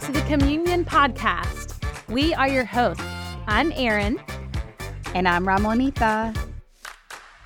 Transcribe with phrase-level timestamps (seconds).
[0.00, 1.74] to the Communion Podcast.
[2.08, 3.04] We are your hosts.
[3.46, 4.18] I'm Erin.
[5.14, 6.34] And I'm Ramonita.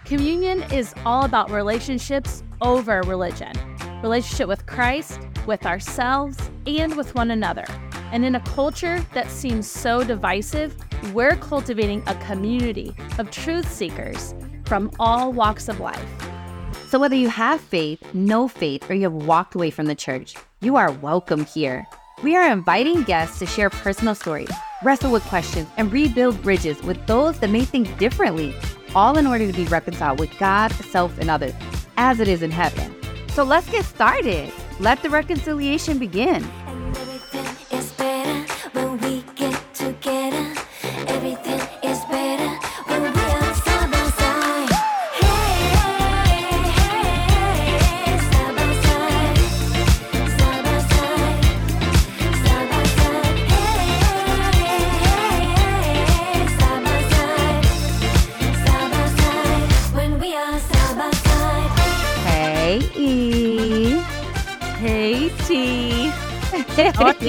[0.04, 3.52] Communion is all about relationships over religion
[4.02, 5.18] relationship with Christ,
[5.48, 7.64] with ourselves, and with one another.
[8.12, 10.76] And in a culture that seems so divisive,
[11.12, 14.32] we're cultivating a community of truth seekers
[14.64, 16.08] from all walks of life.
[16.86, 20.36] So, whether you have faith, no faith, or you have walked away from the church,
[20.60, 21.84] you are welcome here.
[22.22, 24.50] We are inviting guests to share personal stories,
[24.82, 28.54] wrestle with questions, and rebuild bridges with those that may think differently,
[28.94, 31.52] all in order to be reconciled with God, self, and others,
[31.96, 32.94] as it is in heaven.
[33.30, 34.52] So, let's get started.
[34.78, 36.44] Let the reconciliation begin.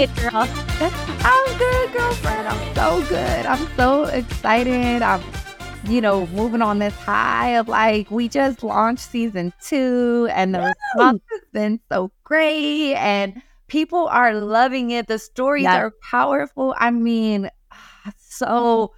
[0.05, 0.47] Hey, girl.
[1.23, 2.47] I'm good, girlfriend.
[2.47, 3.45] I'm so good.
[3.47, 5.01] I'm so excited.
[5.01, 5.23] I'm,
[5.85, 10.61] you know, moving on this high of like, we just launched season two and the
[10.61, 15.07] response has been so great and people are loving it.
[15.07, 16.75] The stories are powerful.
[16.77, 18.93] I mean, ah, so,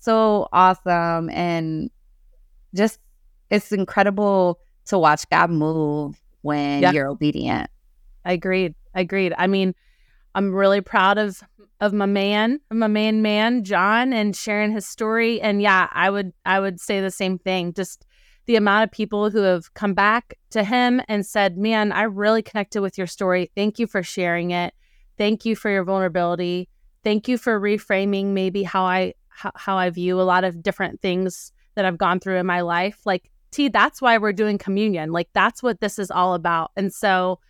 [0.00, 1.28] so awesome.
[1.30, 1.90] And
[2.72, 3.00] just,
[3.50, 7.68] it's incredible to watch God move when you're obedient.
[8.24, 8.76] I agreed.
[8.94, 9.34] I agreed.
[9.36, 9.74] I mean,
[10.34, 11.42] I'm really proud of
[11.80, 15.40] of my man, my main man, John, and sharing his story.
[15.40, 17.72] And yeah, I would I would say the same thing.
[17.74, 18.06] Just
[18.46, 22.42] the amount of people who have come back to him and said, "Man, I really
[22.42, 23.50] connected with your story.
[23.56, 24.74] Thank you for sharing it.
[25.18, 26.68] Thank you for your vulnerability.
[27.04, 31.00] Thank you for reframing maybe how I how, how I view a lot of different
[31.00, 33.00] things that I've gone through in my life.
[33.04, 35.10] Like, T, that's why we're doing communion.
[35.10, 36.70] Like, that's what this is all about.
[36.76, 37.40] And so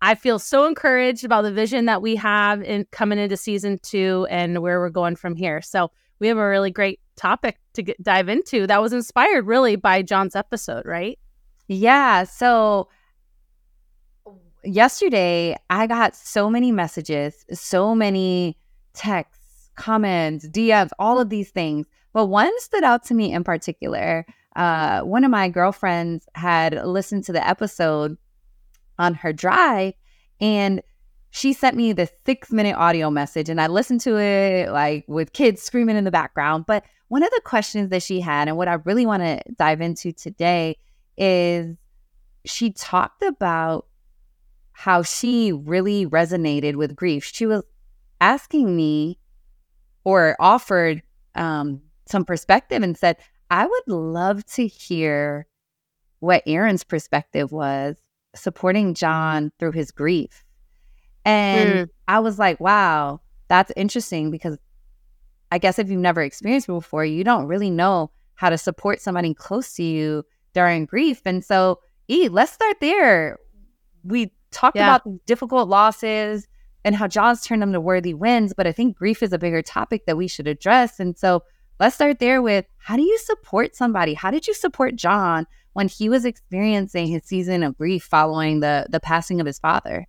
[0.00, 4.26] I feel so encouraged about the vision that we have in coming into season two
[4.30, 5.60] and where we're going from here.
[5.60, 9.76] So we have a really great topic to get, dive into that was inspired really
[9.76, 11.18] by John's episode, right?
[11.66, 12.24] Yeah.
[12.24, 12.88] So
[14.64, 18.56] yesterday I got so many messages, so many
[18.94, 21.86] texts, comments, DMs, all of these things.
[22.12, 24.26] But one stood out to me in particular.
[24.56, 28.16] Uh, one of my girlfriends had listened to the episode
[28.98, 29.94] on her drive
[30.40, 30.82] and
[31.30, 35.32] she sent me the six minute audio message and I listened to it like with
[35.32, 36.64] kids screaming in the background.
[36.66, 39.80] But one of the questions that she had, and what I really want to dive
[39.80, 40.76] into today,
[41.16, 41.76] is
[42.44, 43.86] she talked about
[44.72, 47.24] how she really resonated with grief.
[47.24, 47.62] She was
[48.20, 49.18] asking me
[50.04, 51.02] or offered
[51.34, 53.16] um, some perspective and said,
[53.50, 55.46] I would love to hear
[56.20, 57.96] what Erin's perspective was
[58.34, 60.44] supporting John through his grief.
[61.24, 61.88] And mm.
[62.06, 64.56] I was like, wow, that's interesting because
[65.50, 69.00] I guess if you've never experienced it before, you don't really know how to support
[69.00, 71.22] somebody close to you during grief.
[71.24, 73.38] And so, E, let's start there.
[74.04, 74.96] We talked yeah.
[74.96, 76.46] about the difficult losses
[76.84, 79.62] and how John's turned them to worthy wins, but I think grief is a bigger
[79.62, 81.00] topic that we should address.
[81.00, 81.42] And so
[81.80, 84.14] let's start there with how do you support somebody?
[84.14, 85.46] How did you support John
[85.78, 90.08] when he was experiencing his season of grief following the the passing of his father.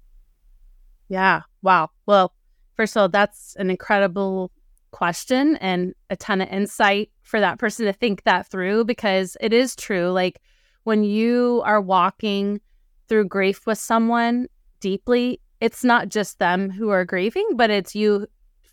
[1.09, 1.41] Yeah.
[1.61, 1.91] Wow.
[2.07, 2.33] Well,
[2.73, 4.51] first of all, that's an incredible
[4.89, 9.53] question and a ton of insight for that person to think that through because it
[9.53, 10.09] is true.
[10.09, 10.41] Like
[10.85, 12.61] when you are walking
[13.07, 14.47] through grief with someone
[14.79, 18.25] deeply, it's not just them who are grieving, but it's you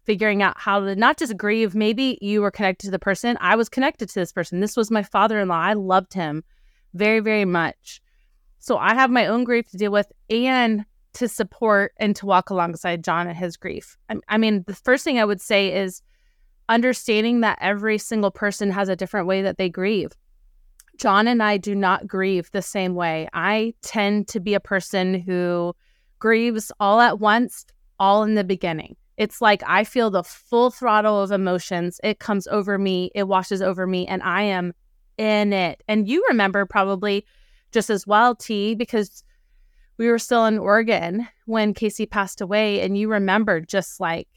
[0.04, 1.74] figuring out how to not just grieve.
[1.74, 3.36] Maybe you were connected to the person.
[3.38, 4.60] I was connected to this person.
[4.60, 5.60] This was my father in law.
[5.60, 6.42] I loved him
[6.94, 8.00] very, very much.
[8.58, 10.84] So I have my own grief to deal with and
[11.14, 13.96] to support and to walk alongside John and his grief.
[14.08, 16.02] I, I mean, the first thing I would say is
[16.68, 20.12] understanding that every single person has a different way that they grieve.
[20.98, 23.28] John and I do not grieve the same way.
[23.32, 25.74] I tend to be a person who
[26.18, 27.66] grieves all at once,
[27.98, 28.96] all in the beginning.
[29.16, 32.00] It's like I feel the full throttle of emotions.
[32.04, 34.74] It comes over me, it washes over me, and I am
[35.18, 35.82] in it.
[35.88, 37.24] And you remember probably
[37.72, 39.22] just as well, T, because
[39.98, 42.80] we were still in Oregon when Casey passed away.
[42.80, 44.28] And you remember just like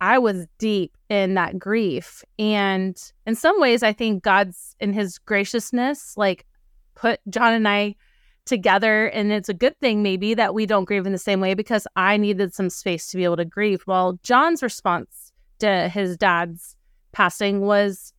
[0.00, 2.24] I was deep in that grief.
[2.38, 6.46] And in some ways, I think God's in his graciousness, like
[6.94, 7.96] put John and I
[8.44, 9.06] together.
[9.06, 11.86] And it's a good thing, maybe, that we don't grieve in the same way because
[11.96, 13.82] I needed some space to be able to grieve.
[13.86, 16.76] Well, John's response to his dad's
[17.12, 18.12] passing was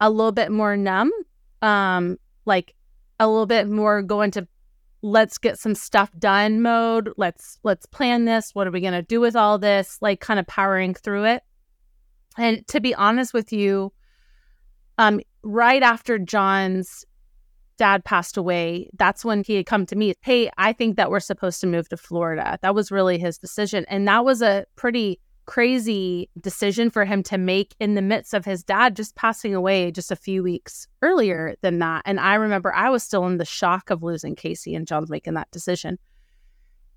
[0.00, 1.10] a little bit more numb,
[1.62, 2.74] um, like
[3.18, 4.46] a little bit more going to
[5.02, 7.12] let's get some stuff done mode.
[7.16, 8.54] Let's let's plan this.
[8.54, 9.98] What are we gonna do with all this?
[10.00, 11.42] Like kind of powering through it.
[12.36, 13.92] And to be honest with you,
[14.98, 17.04] um, right after John's
[17.78, 20.14] dad passed away, that's when he had come to me.
[20.20, 22.58] Hey, I think that we're supposed to move to Florida.
[22.62, 23.84] That was really his decision.
[23.88, 28.44] And that was a pretty crazy decision for him to make in the midst of
[28.44, 32.02] his dad just passing away just a few weeks earlier than that.
[32.04, 35.34] And I remember I was still in the shock of losing Casey and John making
[35.34, 35.98] that decision.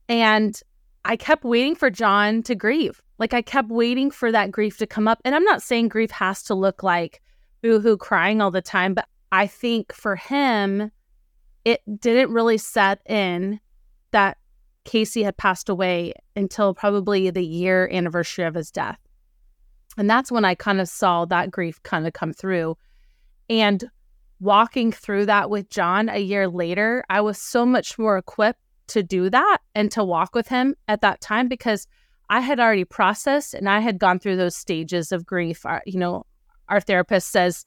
[0.07, 0.59] And
[1.05, 3.01] I kept waiting for John to grieve.
[3.19, 5.19] Like I kept waiting for that grief to come up.
[5.23, 7.21] And I'm not saying grief has to look like
[7.61, 10.91] boohoo crying all the time, but I think for him,
[11.65, 13.59] it didn't really set in
[14.11, 14.37] that
[14.89, 18.97] Casey had passed away until probably the year anniversary of his death.
[19.99, 22.75] And that's when I kind of saw that grief kind of come through.
[23.51, 23.83] And
[24.39, 29.03] walking through that with John a year later, I was so much more equipped to
[29.03, 31.85] do that and to walk with him at that time because
[32.31, 35.67] I had already processed and I had gone through those stages of grief.
[35.67, 36.25] Our, you know,
[36.67, 37.63] our therapist says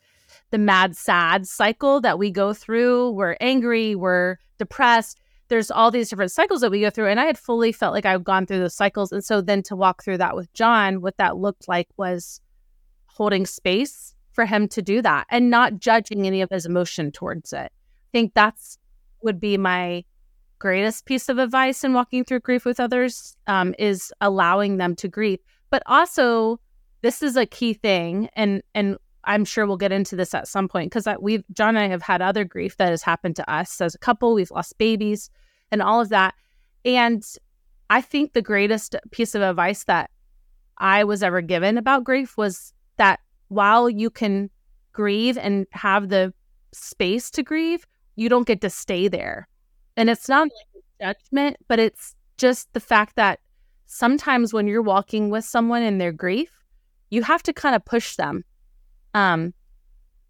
[0.50, 3.12] the mad sad cycle that we go through.
[3.12, 5.20] We're angry, we're depressed,
[5.52, 7.08] there's all these different cycles that we go through.
[7.08, 9.12] And I had fully felt like I've gone through those cycles.
[9.12, 12.40] And so then to walk through that with John, what that looked like was
[13.04, 17.52] holding space for him to do that and not judging any of his emotion towards
[17.52, 17.70] it.
[17.70, 18.78] I think that's
[19.22, 20.04] would be my
[20.58, 25.06] greatest piece of advice in walking through grief with others um, is allowing them to
[25.06, 25.38] grieve.
[25.68, 26.60] But also,
[27.02, 30.68] this is a key thing, and and I'm sure we'll get into this at some
[30.68, 33.80] point because we've John and I have had other grief that has happened to us
[33.80, 34.34] as a couple.
[34.34, 35.30] We've lost babies
[35.70, 36.34] and all of that.
[36.84, 37.24] And
[37.90, 40.10] I think the greatest piece of advice that
[40.78, 44.50] I was ever given about grief was that while you can
[44.92, 46.32] grieve and have the
[46.72, 47.86] space to grieve,
[48.16, 49.48] you don't get to stay there.
[49.96, 50.48] And it's not
[51.00, 53.40] judgment, but it's just the fact that
[53.86, 56.50] sometimes when you're walking with someone in their grief,
[57.10, 58.44] you have to kind of push them
[59.14, 59.54] um,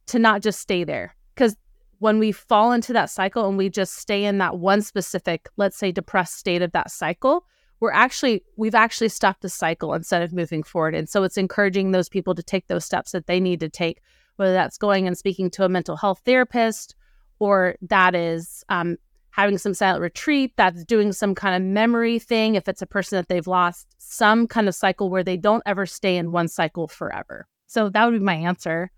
[0.06, 1.14] to not just stay there.
[1.34, 1.56] Because
[1.98, 5.76] when we fall into that cycle and we just stay in that one specific, let's
[5.76, 7.46] say, depressed state of that cycle,
[7.80, 10.94] we're actually, we've actually stopped the cycle instead of moving forward.
[10.94, 14.00] And so it's encouraging those people to take those steps that they need to take,
[14.36, 16.94] whether that's going and speaking to a mental health therapist
[17.38, 18.96] or that is um,
[19.30, 22.54] having some silent retreat, that's doing some kind of memory thing.
[22.54, 25.86] If it's a person that they've lost, some kind of cycle where they don't ever
[25.86, 27.48] stay in one cycle forever.
[27.72, 28.90] So that would be my answer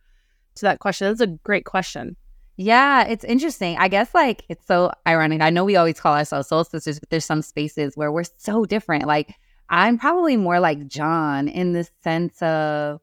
[0.57, 1.07] to that question.
[1.07, 2.17] That's a great question.
[2.57, 3.77] Yeah, it's interesting.
[3.79, 5.41] I guess like it's so ironic.
[5.41, 8.65] I know we always call ourselves soul sisters, but there's some spaces where we're so
[8.65, 9.07] different.
[9.07, 9.35] Like
[9.69, 13.01] I'm probably more like John in the sense of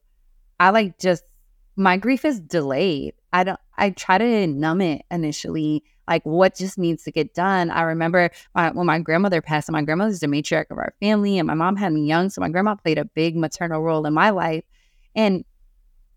[0.60, 1.24] I like just
[1.76, 3.14] my grief is delayed.
[3.34, 7.72] I don't I try to numb it initially, like what just needs to get done.
[7.72, 11.40] I remember my, when my grandmother passed, and my grandmother's the matriarch of our family,
[11.40, 14.14] and my mom had me young, so my grandma played a big maternal role in
[14.14, 14.64] my life.
[15.16, 15.44] And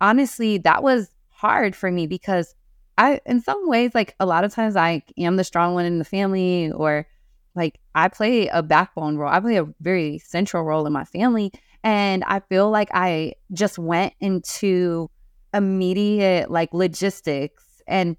[0.04, 2.54] honestly, that was hard for me because
[2.98, 5.98] I, in some ways, like a lot of times I am the strong one in
[5.98, 7.06] the family or
[7.54, 9.32] like I play a backbone role.
[9.32, 11.52] I play a very central role in my family.
[11.82, 15.10] And I feel like I just went into
[15.54, 18.16] immediate like logistics and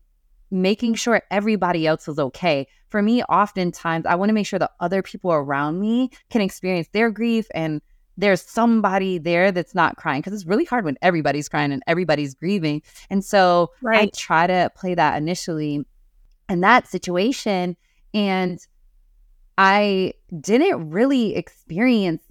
[0.50, 2.68] making sure everybody else was okay.
[2.90, 6.88] For me, oftentimes I want to make sure that other people around me can experience
[6.94, 7.82] their grief and
[8.18, 12.34] there's somebody there that's not crying because it's really hard when everybody's crying and everybody's
[12.34, 12.82] grieving.
[13.10, 14.04] And so right.
[14.04, 15.86] I try to play that initially
[16.50, 17.76] in that situation.
[18.14, 18.60] And
[19.58, 22.22] I didn't really experience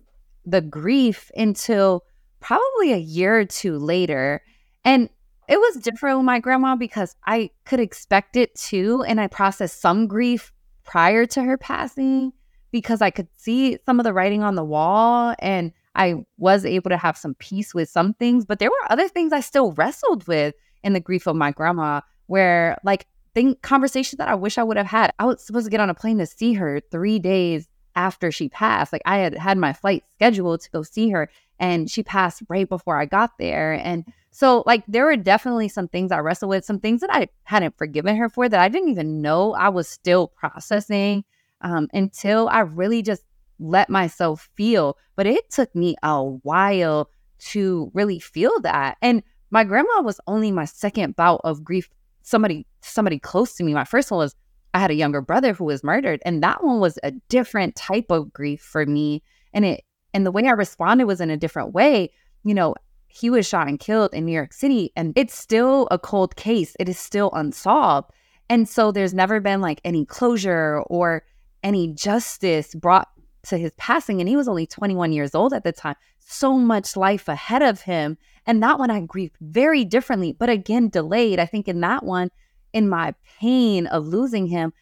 [0.46, 2.04] the grief until
[2.40, 4.42] probably a year or two later.
[4.84, 5.08] And
[5.48, 9.04] it was different with my grandma because I could expect it too.
[9.06, 10.52] And I processed some grief
[10.84, 12.32] prior to her passing
[12.74, 16.90] because I could see some of the writing on the wall and I was able
[16.90, 20.26] to have some peace with some things, but there were other things I still wrestled
[20.26, 24.64] with in the grief of my grandma where like think conversations that I wish I
[24.64, 25.12] would have had.
[25.20, 28.48] I was supposed to get on a plane to see her 3 days after she
[28.48, 28.92] passed.
[28.92, 32.68] Like I had had my flight scheduled to go see her and she passed right
[32.68, 36.64] before I got there and so like there were definitely some things I wrestled with,
[36.64, 39.86] some things that I hadn't forgiven her for that I didn't even know I was
[39.86, 41.22] still processing
[41.64, 43.24] um, until I really just
[43.58, 44.96] let myself feel.
[45.16, 47.10] But it took me a while
[47.50, 48.96] to really feel that.
[49.02, 51.88] And my grandma was only my second bout of grief.
[52.22, 53.74] Somebody, somebody close to me.
[53.74, 54.34] My first one was
[54.72, 58.06] I had a younger brother who was murdered, and that one was a different type
[58.10, 59.22] of grief for me.
[59.52, 62.10] And it and the way I responded was in a different way.
[62.44, 62.74] You know,
[63.08, 66.74] he was shot and killed in New York City, and it's still a cold case.
[66.78, 68.10] It is still unsolved.
[68.48, 71.22] And so there's never been like any closure or
[71.64, 73.08] any justice brought
[73.44, 74.20] to his passing.
[74.20, 75.96] And he was only 21 years old at the time.
[76.20, 78.16] So much life ahead of him.
[78.46, 81.40] And that one I grieved very differently, but again, delayed.
[81.40, 82.30] I think in that one,
[82.72, 84.72] in my pain of losing him,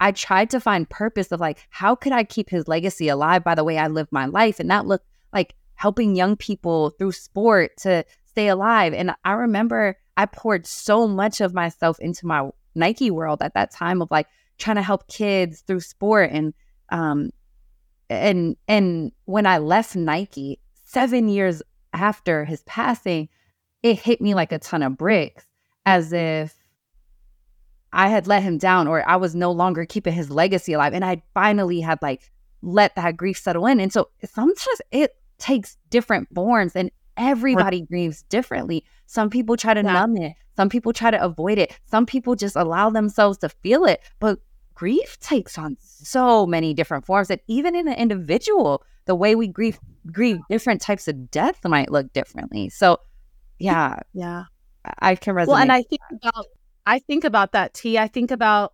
[0.00, 3.56] I tried to find purpose of like, how could I keep his legacy alive by
[3.56, 4.60] the way I lived my life?
[4.60, 8.92] And that looked like helping young people through sport to stay alive.
[8.94, 13.72] And I remember I poured so much of myself into my Nike world at that
[13.72, 14.28] time of like
[14.58, 16.54] trying to help kids through sport and
[16.90, 17.30] um
[18.10, 21.62] and and when I left Nike 7 years
[21.92, 23.28] after his passing
[23.82, 25.46] it hit me like a ton of bricks
[25.86, 26.54] as if
[27.92, 31.04] I had let him down or I was no longer keeping his legacy alive and
[31.04, 36.28] I finally had like let that grief settle in and so sometimes it takes different
[36.34, 39.92] forms and everybody grieves differently some people try to yeah.
[39.92, 41.78] numb it some people try to avoid it.
[41.86, 44.00] Some people just allow themselves to feel it.
[44.18, 44.40] But
[44.78, 47.26] grief takes on so many different forms.
[47.26, 49.80] that even in an individual, the way we grieve
[50.12, 52.68] grieve different types of death might look differently.
[52.68, 53.00] So
[53.58, 53.98] yeah.
[54.12, 54.44] Yeah.
[55.00, 55.48] I can resonate.
[55.48, 56.46] Well, and I think about
[56.86, 57.98] I think about that T.
[57.98, 58.72] I think about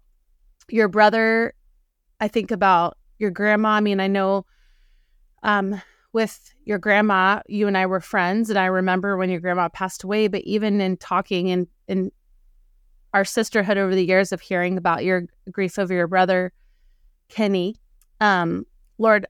[0.68, 1.54] your brother.
[2.20, 3.70] I think about your grandma.
[3.70, 4.44] I mean, I know
[5.42, 5.80] um
[6.12, 10.04] with your grandma, you and I were friends, and I remember when your grandma passed
[10.04, 10.28] away.
[10.28, 12.12] But even in talking and in
[13.14, 16.52] our sisterhood over the years of hearing about your grief over your brother,
[17.28, 17.76] Kenny,
[18.20, 18.66] um,
[18.98, 19.26] Lord,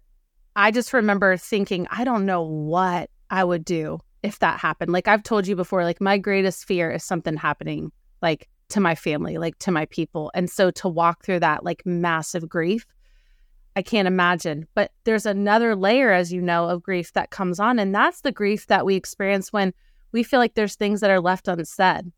[0.56, 4.92] I just remember thinking, I don't know what I would do if that happened.
[4.92, 8.96] Like I've told you before, like my greatest fear is something happening, like to my
[8.96, 10.32] family, like to my people.
[10.34, 12.86] And so to walk through that like massive grief
[13.76, 14.66] I can't imagine.
[14.74, 17.78] But there's another layer, as you know, of grief that comes on.
[17.78, 19.74] And that's the grief that we experience when
[20.12, 22.12] we feel like there's things that are left unsaid.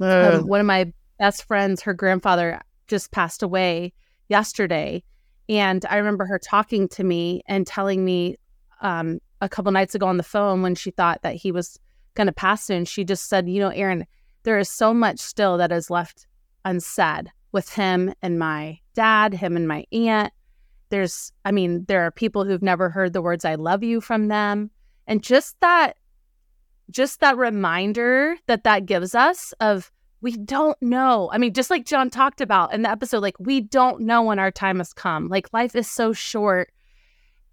[0.00, 0.38] Uh.
[0.40, 3.92] Um, one of my best friends, her grandfather just passed away
[4.28, 5.02] yesterday.
[5.48, 8.36] And I remember her talking to me and telling me
[8.80, 11.78] um, a couple nights ago on the phone when she thought that he was
[12.14, 12.84] going to pass soon.
[12.84, 14.06] She just said, You know, Erin,
[14.42, 16.26] there is so much still that is left
[16.64, 20.32] unsaid with him and my dad, him and my aunt
[20.90, 24.28] there's, I mean, there are people who've never heard the words I love you from
[24.28, 24.70] them.
[25.06, 25.94] And just that,
[26.90, 31.30] just that reminder that that gives us of we don't know.
[31.32, 34.38] I mean, just like John talked about in the episode, like we don't know when
[34.38, 35.28] our time has come.
[35.28, 36.72] Like life is so short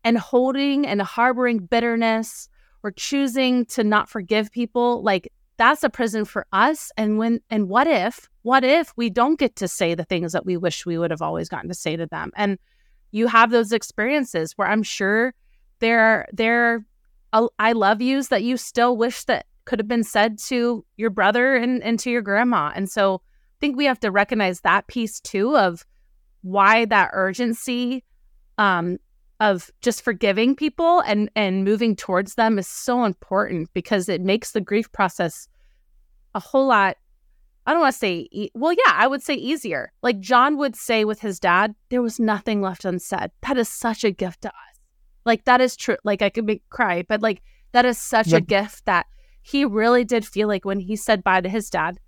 [0.03, 2.49] and holding and harboring bitterness
[2.83, 6.91] or choosing to not forgive people, like that's a prison for us.
[6.97, 10.45] And when, and what if, what if we don't get to say the things that
[10.45, 12.31] we wish we would have always gotten to say to them?
[12.35, 12.57] And
[13.11, 15.33] you have those experiences where I'm sure
[15.79, 16.85] there are there are
[17.33, 21.09] uh, I love yous that you still wish that could have been said to your
[21.09, 22.71] brother and, and to your grandma.
[22.75, 25.85] And so I think we have to recognize that piece too of
[26.41, 28.03] why that urgency
[28.57, 28.97] um,
[29.39, 34.51] of just forgiving people and and moving towards them is so important because it makes
[34.51, 35.47] the grief process
[36.35, 36.97] a whole lot
[37.65, 39.93] I don't want to say, e- well, yeah, I would say easier.
[40.01, 43.31] Like John would say with his dad, there was nothing left unsaid.
[43.41, 44.79] That is such a gift to us.
[45.25, 45.95] Like that is true.
[46.03, 47.41] Like I could make cry, but like
[47.71, 48.41] that is such yep.
[48.41, 49.05] a gift that
[49.43, 51.99] he really did feel like when he said bye to his dad,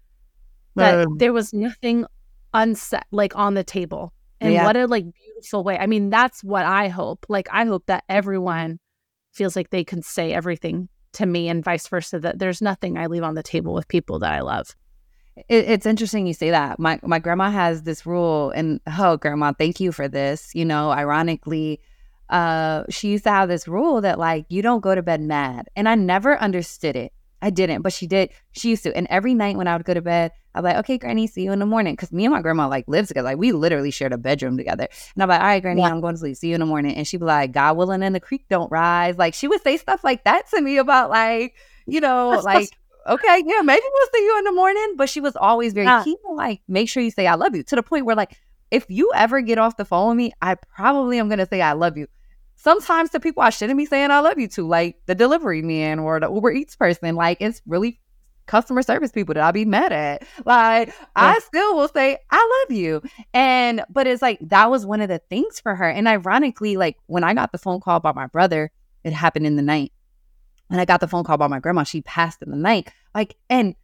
[0.75, 2.05] that um, there was nothing
[2.53, 4.13] unsaid, like on the table.
[4.41, 4.65] And yeah.
[4.65, 5.77] what a like beautiful way.
[5.77, 7.25] I mean, that's what I hope.
[7.29, 8.79] Like I hope that everyone
[9.33, 12.19] feels like they can say everything to me and vice versa.
[12.19, 14.75] That there's nothing I leave on the table with people that I love.
[15.49, 16.79] It, it's interesting you say that.
[16.79, 20.53] My my grandma has this rule, and oh, grandma, thank you for this.
[20.53, 21.81] You know, ironically,
[22.29, 25.69] uh, she used to have this rule that like you don't go to bed mad,
[25.75, 27.13] and I never understood it.
[27.45, 28.31] I didn't, but she did.
[28.53, 30.97] She used to, and every night when I would go to bed, I'm like, okay,
[30.97, 33.27] Granny, see you in the morning, because me and my grandma like lives together.
[33.27, 35.89] Like we literally shared a bedroom together, and I'm like, all right, Granny, yeah.
[35.89, 36.37] I'm going to sleep.
[36.37, 38.71] See you in the morning, and she'd be like, God willing, and the creek don't
[38.71, 39.19] rise.
[39.19, 41.53] Like she would say stuff like that to me about like,
[41.85, 42.71] you know, like
[43.07, 44.93] okay, yeah, maybe we'll see you in the morning.
[44.97, 46.03] But she was always very yeah.
[46.03, 48.35] keen, like, make sure you say I love you to the point where, like,
[48.71, 51.73] if you ever get off the phone with me, I probably am gonna say I
[51.73, 52.07] love you.
[52.55, 55.99] Sometimes the people I shouldn't be saying I love you to, like the delivery man
[55.99, 57.15] or the Uber Eats person.
[57.15, 57.99] Like it's really
[58.45, 60.23] customer service people that I'll be mad at.
[60.45, 60.93] Like yeah.
[61.15, 63.01] I still will say I love you.
[63.33, 65.89] And but it's like that was one of the things for her.
[65.89, 68.71] And ironically, like when I got the phone call about my brother,
[69.03, 69.91] it happened in the night
[70.69, 71.83] and I got the phone call about my grandma.
[71.83, 72.91] She passed in the night.
[73.13, 73.75] Like, and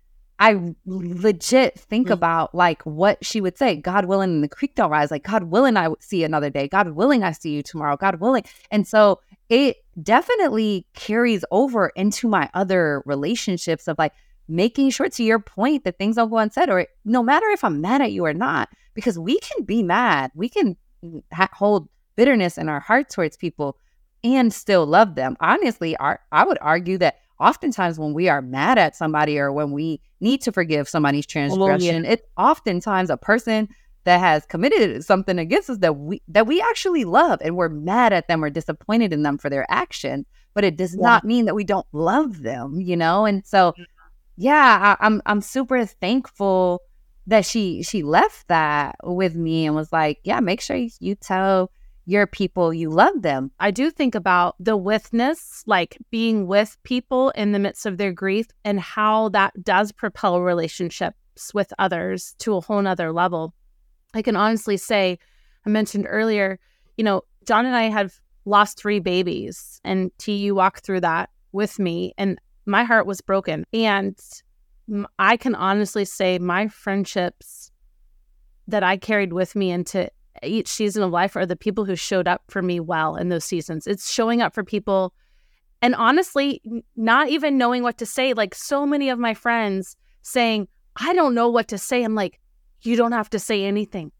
[0.41, 2.13] I legit think mm-hmm.
[2.13, 5.11] about like what she would say, God willing, the creek don't rise.
[5.11, 6.67] Like, God willing, I see another day.
[6.67, 7.95] God willing, I see you tomorrow.
[7.95, 8.43] God willing.
[8.71, 14.13] And so it definitely carries over into my other relationships of like
[14.47, 17.79] making sure to your point that things don't go unsaid or no matter if I'm
[17.79, 20.31] mad at you or not, because we can be mad.
[20.33, 20.75] We can
[21.31, 23.77] ha- hold bitterness in our heart towards people
[24.23, 25.37] and still love them.
[25.39, 29.71] Honestly, our, I would argue that oftentimes when we are mad at somebody or when
[29.71, 32.11] we need to forgive somebody's transgression, yeah.
[32.11, 33.67] it's oftentimes a person
[34.03, 38.13] that has committed something against us that we that we actually love and we're mad
[38.13, 41.01] at them or disappointed in them for their action but it does yeah.
[41.01, 43.73] not mean that we don't love them you know and so
[44.37, 46.81] yeah I, i'm i'm super thankful
[47.27, 51.71] that she she left that with me and was like yeah make sure you tell
[52.05, 53.51] your people, you love them.
[53.59, 58.11] I do think about the withness, like being with people in the midst of their
[58.11, 63.53] grief and how that does propel relationships with others to a whole nother level.
[64.13, 65.19] I can honestly say,
[65.65, 66.59] I mentioned earlier,
[66.97, 71.29] you know, John and I have lost three babies, and T, you walked through that
[71.51, 73.65] with me, and my heart was broken.
[73.73, 74.19] And
[75.19, 77.71] I can honestly say, my friendships
[78.67, 80.09] that I carried with me into
[80.43, 83.45] each season of life are the people who showed up for me well in those
[83.45, 83.87] seasons.
[83.87, 85.13] It's showing up for people
[85.81, 86.61] and honestly,
[86.95, 88.33] not even knowing what to say.
[88.33, 92.03] Like so many of my friends saying, I don't know what to say.
[92.03, 92.39] I'm like,
[92.81, 94.11] you don't have to say anything.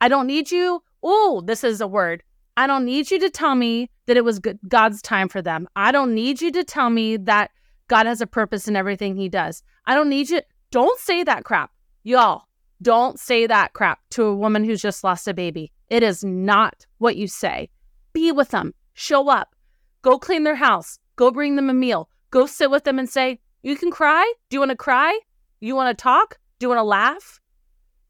[0.00, 0.82] I don't need you.
[1.02, 2.22] Oh, this is a word.
[2.56, 5.68] I don't need you to tell me that it was God's time for them.
[5.76, 7.50] I don't need you to tell me that
[7.88, 9.62] God has a purpose in everything he does.
[9.84, 10.40] I don't need you.
[10.70, 11.70] Don't say that crap.
[12.02, 12.45] Y'all,
[12.82, 15.72] don't say that crap to a woman who's just lost a baby.
[15.88, 17.70] It is not what you say.
[18.12, 19.54] Be with them, show up,
[20.02, 23.40] go clean their house, go bring them a meal, go sit with them and say,
[23.62, 24.32] You can cry.
[24.48, 25.18] Do you want to cry?
[25.60, 26.38] You want to talk?
[26.58, 27.40] Do you want to laugh?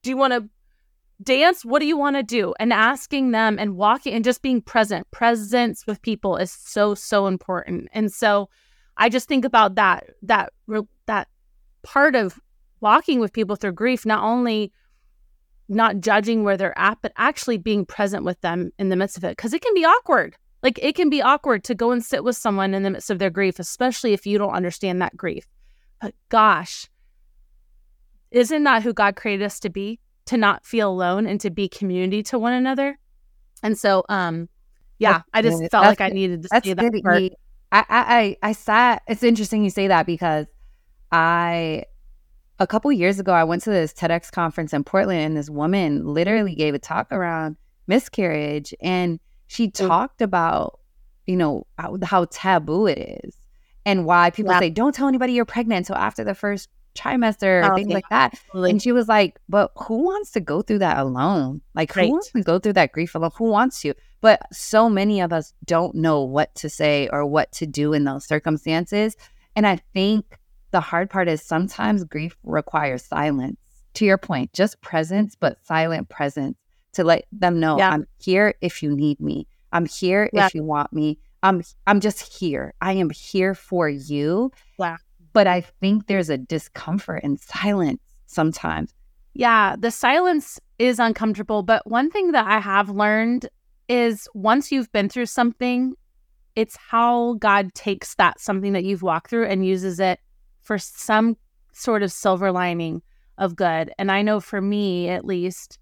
[0.02, 0.48] Do you want to
[1.22, 1.64] dance?
[1.64, 2.54] What do you want to do?
[2.58, 5.10] And asking them and walking and just being present.
[5.10, 7.88] Presence with people is so, so important.
[7.92, 8.48] And so
[8.96, 10.52] I just think about that, that,
[11.06, 11.28] that
[11.82, 12.38] part of
[12.80, 14.72] walking with people through grief, not only
[15.68, 19.24] not judging where they're at, but actually being present with them in the midst of
[19.24, 19.36] it.
[19.36, 20.36] Cause it can be awkward.
[20.62, 23.18] Like it can be awkward to go and sit with someone in the midst of
[23.18, 25.46] their grief, especially if you don't understand that grief.
[26.00, 26.88] But gosh,
[28.30, 30.00] isn't that who God created us to be?
[30.26, 32.98] To not feel alone and to be community to one another.
[33.62, 34.48] And so, um,
[34.98, 35.70] yeah, that's I just good.
[35.70, 36.12] felt that's like good.
[36.12, 37.02] I needed to say that.
[37.02, 37.32] Part.
[37.72, 39.02] I, I, I sat.
[39.06, 40.46] It's interesting you say that because
[41.12, 41.84] I
[42.58, 46.06] a couple years ago, I went to this TEDx conference in Portland, and this woman
[46.06, 49.86] literally gave a talk around miscarriage, and she mm.
[49.86, 50.80] talked about,
[51.26, 53.36] you know, how, how taboo it is,
[53.84, 54.60] and why people yeah.
[54.60, 57.94] say don't tell anybody you're pregnant until after the first trimester, oh, things yeah.
[57.94, 58.32] like that.
[58.32, 58.70] Absolutely.
[58.70, 61.60] And she was like, "But who wants to go through that alone?
[61.74, 62.10] Like, who right.
[62.10, 63.32] wants to go through that grief alone?
[63.36, 67.52] Who wants to?" But so many of us don't know what to say or what
[67.52, 69.14] to do in those circumstances,
[69.54, 70.38] and I think
[70.70, 73.56] the hard part is sometimes grief requires silence.
[73.94, 76.58] To your point, just presence, but silent presence
[76.92, 77.90] to let them know yeah.
[77.90, 79.46] I'm here if you need me.
[79.72, 80.46] I'm here yeah.
[80.46, 81.18] if you want me.
[81.42, 82.74] I'm I'm just here.
[82.80, 84.50] I am here for you.
[84.78, 84.96] Yeah.
[85.32, 88.92] But I think there's a discomfort in silence sometimes.
[89.34, 93.48] Yeah, the silence is uncomfortable, but one thing that I have learned
[93.88, 95.94] is once you've been through something,
[96.54, 100.20] it's how God takes that something that you've walked through and uses it
[100.66, 101.36] for some
[101.72, 103.00] sort of silver lining
[103.38, 103.92] of good.
[103.98, 105.78] And I know for me, at least,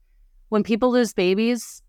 [0.51, 1.83] when people lose babies,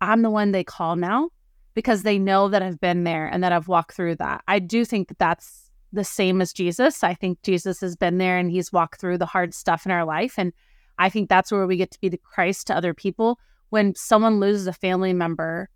[0.00, 1.30] I'm the one they call now
[1.74, 4.42] because they know that I've been there and that I've walked through that.
[4.48, 7.04] I do think that that's the same as Jesus.
[7.04, 10.04] I think Jesus has been there and he's walked through the hard stuff in our
[10.04, 10.34] life.
[10.36, 10.52] And
[10.98, 13.38] I think that's where we get to be the Christ to other people.
[13.68, 15.68] When someone loses a family member,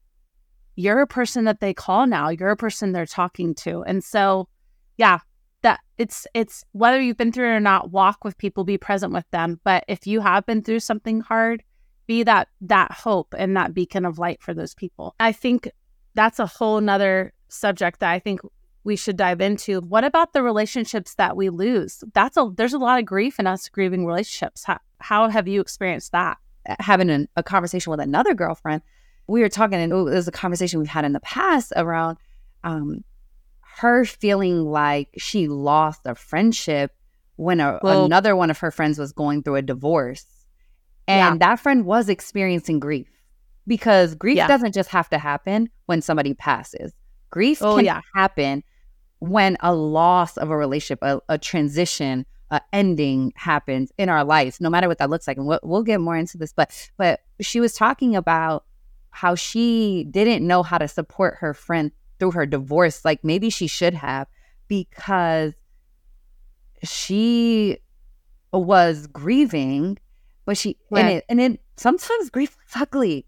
[0.74, 3.82] you're a person that they call now, you're a person they're talking to.
[3.84, 4.48] And so,
[4.96, 5.20] yeah,
[5.64, 9.12] that it's it's whether you've been through it or not walk with people be present
[9.12, 9.60] with them.
[9.64, 11.64] But if you have been through something hard
[12.06, 15.14] be that that hope and that beacon of light for those people.
[15.18, 15.68] I think
[16.14, 18.40] that's a whole nother subject that i think
[18.82, 19.80] we should dive into.
[19.80, 22.04] What about the relationships that we lose?
[22.12, 24.64] That's a there's a lot of grief in us grieving relationships.
[24.64, 26.36] How, how have you experienced that?
[26.80, 28.82] Having an, a conversation with another girlfriend
[29.26, 32.18] we were talking and it was a conversation we've had in the past around
[32.62, 33.04] um,
[33.76, 36.92] her feeling like she lost a friendship
[37.36, 40.24] when a, well, another one of her friends was going through a divorce.
[41.08, 41.48] And yeah.
[41.48, 43.10] that friend was experiencing grief
[43.66, 44.46] because grief yeah.
[44.46, 46.92] doesn't just have to happen when somebody passes.
[47.30, 48.00] Grief oh, can yeah.
[48.14, 48.62] happen
[49.18, 54.60] when a loss of a relationship, a, a transition, a ending happens in our lives,
[54.60, 55.36] no matter what that looks like.
[55.36, 58.64] And we'll, we'll get more into this, but but she was talking about
[59.10, 61.90] how she didn't know how to support her friend
[62.24, 64.26] through her divorce, like maybe she should have,
[64.66, 65.52] because
[66.82, 67.76] she
[68.50, 69.98] was grieving,
[70.46, 71.00] but she right.
[71.00, 73.26] and it and it sometimes grief looks ugly.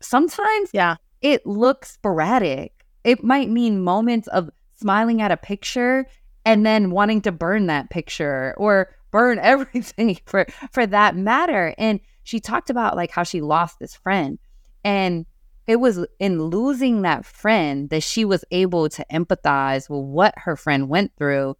[0.00, 2.84] Sometimes yeah, it looks sporadic.
[3.02, 6.06] It might mean moments of smiling at a picture
[6.44, 11.74] and then wanting to burn that picture or burn everything for for that matter.
[11.78, 14.38] And she talked about like how she lost this friend
[14.84, 15.24] and
[15.66, 20.56] it was in losing that friend that she was able to empathize with what her
[20.56, 21.56] friend went through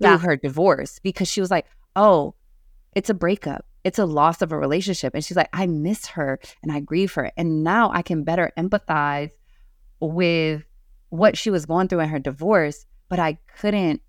[0.00, 0.18] through yeah.
[0.18, 2.34] her divorce because she was like, "Oh,
[2.94, 3.64] it's a breakup.
[3.84, 7.12] It's a loss of a relationship." And she's like, "I miss her and I grieve
[7.14, 9.32] her, and now I can better empathize
[10.00, 10.64] with
[11.08, 14.02] what she was going through in her divorce, but I couldn't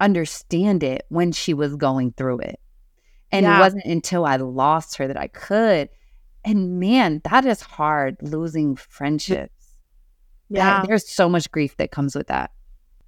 [0.00, 2.60] understand it when she was going through it."
[3.30, 3.58] And yeah.
[3.58, 5.90] it wasn't until I lost her that I could.
[6.44, 9.74] And man, that is hard losing friendships.
[10.48, 10.80] Yeah.
[10.80, 12.52] That, there's so much grief that comes with that.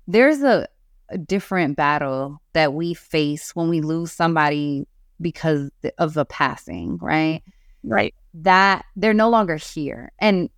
[0.06, 0.66] There's a,
[1.08, 4.86] a different battle that we face when we lose somebody
[5.20, 7.42] because of a passing, right?
[7.82, 8.14] Right.
[8.34, 10.12] That they're no longer here.
[10.18, 10.50] And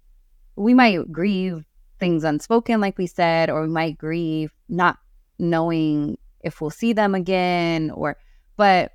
[0.56, 1.64] we might grieve
[2.00, 4.98] things unspoken, like we said, or we might grieve not
[5.38, 8.16] knowing if we'll see them again, or,
[8.56, 8.92] but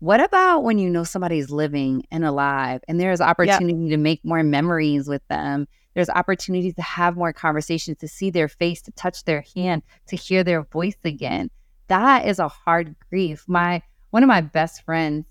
[0.00, 4.42] what about when you know somebody's living and alive and there's opportunity to make more
[4.42, 5.68] memories with them?
[5.94, 10.16] There's opportunities to have more conversations, to see their face, to touch their hand, to
[10.16, 11.50] hear their voice again.
[11.88, 13.44] That is a hard grief.
[13.46, 15.26] My one of my best friends,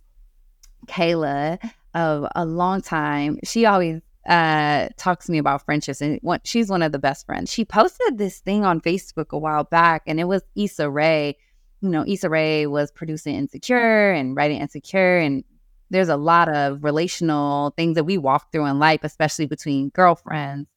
[0.87, 1.57] Kayla,
[1.93, 6.69] of a long time, she always uh, talks to me about friendships, and what, she's
[6.69, 7.51] one of the best friends.
[7.51, 11.35] She posted this thing on Facebook a while back, and it was Issa Rae
[11.81, 15.17] you know, Issa Rae was producing Insecure and writing Insecure.
[15.17, 15.43] And
[15.89, 20.69] there's a lot of relational things that we walk through in life, especially between girlfriends.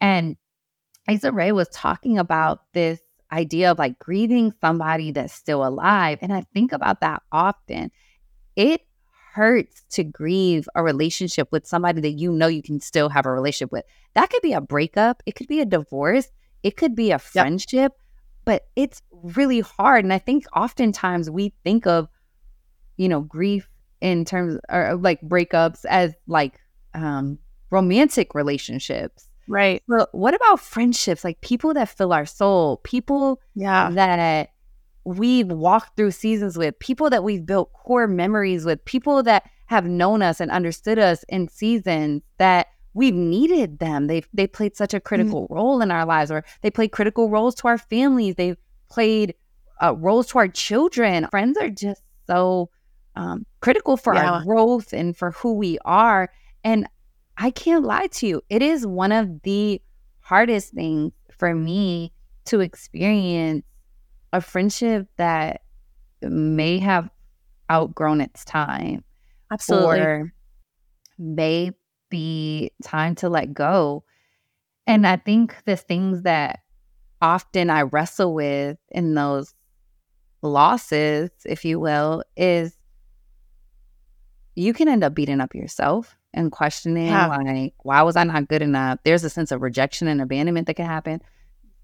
[0.00, 0.36] And
[1.08, 3.00] Issa Rae was talking about this
[3.32, 6.18] idea of like grieving somebody that's still alive.
[6.22, 7.90] And I think about that often.
[8.56, 8.82] It
[9.34, 13.32] hurts to grieve a relationship with somebody that you know you can still have a
[13.32, 13.84] relationship with.
[14.14, 16.28] That could be a breakup, it could be a divorce,
[16.64, 17.92] it could be a friendship.
[17.92, 18.07] Yep
[18.48, 20.06] but it's really hard.
[20.06, 22.08] And I think oftentimes we think of,
[22.96, 23.68] you know, grief
[24.00, 26.58] in terms or like breakups as like
[26.94, 27.38] um
[27.70, 29.28] romantic relationships.
[29.48, 29.82] Right.
[29.86, 31.24] But what about friendships?
[31.24, 33.90] Like people that fill our soul, people yeah.
[33.90, 34.48] that
[35.04, 39.84] we've walked through seasons with, people that we've built core memories with, people that have
[39.84, 44.06] known us and understood us in seasons that we've needed them.
[44.06, 45.04] They've they played such a mm.
[45.04, 45.54] critical mm-hmm.
[45.54, 48.34] role in our lives, or they played critical roles to our families.
[48.34, 48.58] They've
[48.90, 49.34] played
[49.82, 51.26] uh, roles to our children.
[51.30, 52.70] Friends are just so
[53.16, 54.32] um, critical for yeah.
[54.32, 56.30] our growth and for who we are.
[56.64, 56.86] And
[57.36, 59.80] I can't lie to you, it is one of the
[60.20, 62.12] hardest things for me
[62.46, 63.64] to experience
[64.32, 65.62] a friendship that
[66.20, 67.08] may have
[67.70, 69.04] outgrown its time.
[69.52, 70.00] Absolutely.
[70.00, 70.32] Or
[71.18, 71.70] may
[72.08, 74.04] be time to let go.
[74.86, 76.60] And I think the things that
[77.20, 79.54] often I wrestle with in those
[80.42, 82.76] losses, if you will, is
[84.54, 87.26] you can end up beating up yourself and questioning, yeah.
[87.28, 88.98] like, why was I not good enough?
[89.04, 91.20] There's a sense of rejection and abandonment that can happen.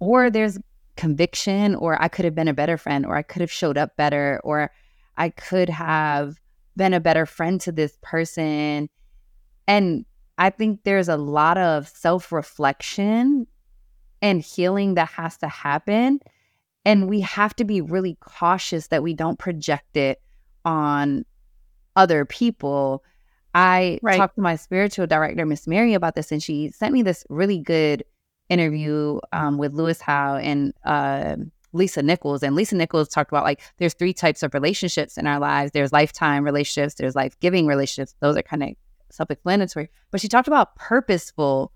[0.00, 0.58] Or there's
[0.96, 3.96] conviction, or I could have been a better friend, or I could have showed up
[3.96, 4.70] better, or
[5.16, 6.40] I could have
[6.76, 8.88] been a better friend to this person.
[9.66, 10.04] And
[10.38, 13.47] I think there's a lot of self reflection
[14.20, 16.20] and healing that has to happen.
[16.85, 20.20] And we have to be really cautious that we don't project it
[20.64, 21.25] on
[21.97, 23.03] other people.
[23.55, 24.16] I right.
[24.16, 27.59] talked to my spiritual director, Miss Mary, about this, and she sent me this really
[27.59, 28.05] good
[28.49, 31.37] interview um, with Lewis Howes and uh,
[31.73, 32.42] Lisa Nichols.
[32.42, 35.73] And Lisa Nichols talked about like there's three types of relationships in our lives.
[35.73, 38.14] There's lifetime relationships, there's life giving relationships.
[38.20, 38.70] Those are kind of
[39.14, 39.90] self-explanatory.
[40.11, 41.72] But she talked about purposeful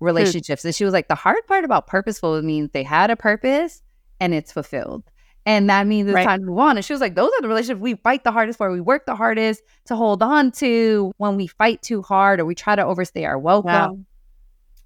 [0.00, 0.64] relationships.
[0.64, 3.82] And she was like, the hard part about purposeful means they had a purpose
[4.20, 5.04] and it's fulfilled.
[5.46, 6.26] And that means it's right.
[6.26, 6.76] time to move on.
[6.76, 8.70] And she was like, those are the relationships we fight the hardest for.
[8.70, 12.54] We work the hardest to hold on to when we fight too hard or we
[12.54, 13.70] try to overstay our welcome.
[13.70, 13.98] Wow.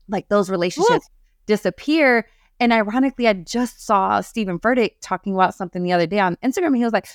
[0.08, 1.08] Like those relationships
[1.46, 2.26] disappear.
[2.60, 6.68] And ironically, I just saw Steven Furtick talking about something the other day on Instagram.
[6.68, 7.08] And he was like,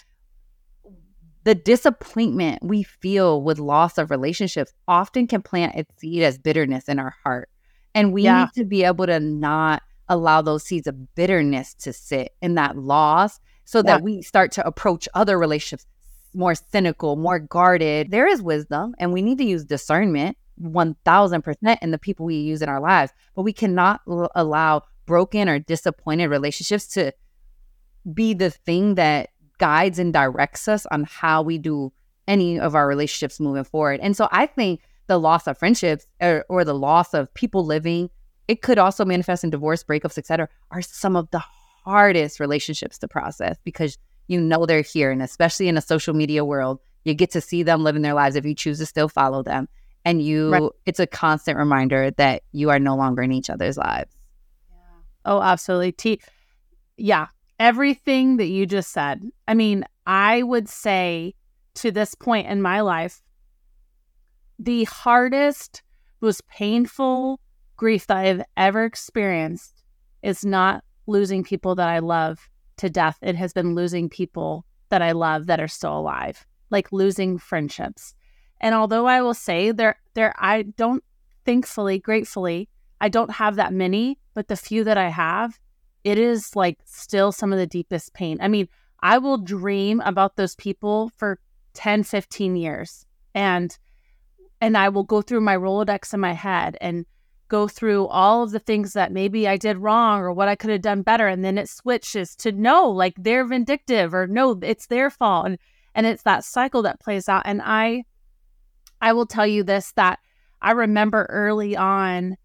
[1.47, 6.89] the disappointment we feel with loss of relationships often can plant its seed as bitterness
[6.89, 7.47] in our heart.
[7.95, 8.41] And we yeah.
[8.41, 12.77] need to be able to not allow those seeds of bitterness to sit in that
[12.77, 15.85] loss so that we start to approach other relationships
[16.33, 18.11] more cynical, more guarded.
[18.11, 22.61] There is wisdom, and we need to use discernment 1000% in the people we use
[22.61, 23.13] in our lives.
[23.35, 27.13] But we cannot l- allow broken or disappointed relationships to
[28.13, 31.91] be the thing that guides and directs us on how we do
[32.27, 33.99] any of our relationships moving forward.
[34.01, 38.09] And so I think the loss of friendships or, or the loss of people living,
[38.47, 41.41] it could also manifest in divorce, breakups, etc., are some of the
[41.85, 45.09] hardest relationships to process because you know they're here.
[45.09, 48.35] And especially in a social media world, you get to see them living their lives
[48.35, 49.69] if you choose to still follow them.
[50.03, 50.63] And you, right.
[50.85, 54.15] it's a constant reminder that you are no longer in each other's lives.
[54.69, 54.75] Yeah.
[55.25, 55.93] Oh, absolutely.
[55.93, 56.21] T,
[56.97, 57.27] yeah,
[57.59, 59.21] everything that you just said.
[59.47, 61.35] I mean, I would say
[61.75, 63.21] to this point in my life,
[64.59, 65.83] the hardest,
[66.21, 67.39] most painful
[67.75, 69.83] grief that I've ever experienced
[70.23, 73.17] is not losing people that I love to death.
[73.21, 78.15] It has been losing people that I love that are still alive, like losing friendships.
[78.59, 81.03] And although I will say there there I don't
[81.45, 82.67] thankfully, gratefully,
[82.99, 85.59] I don't have that many, but the few that I have,
[86.07, 88.37] it is like still some of the deepest pain.
[88.39, 88.69] I mean,
[89.01, 91.37] I will dream about those people for
[91.73, 93.05] 10, 15 years.
[93.35, 93.77] And
[94.61, 97.05] and I will go through my Rolodex in my head and
[97.49, 100.69] go through all of the things that maybe I did wrong or what I could
[100.69, 101.27] have done better.
[101.27, 105.45] And then it switches to no, like they're vindictive or no, it's their fault.
[105.45, 105.57] And
[105.93, 107.43] and it's that cycle that plays out.
[107.43, 108.05] And I
[109.01, 110.19] I will tell you this that
[110.61, 112.37] I remember early on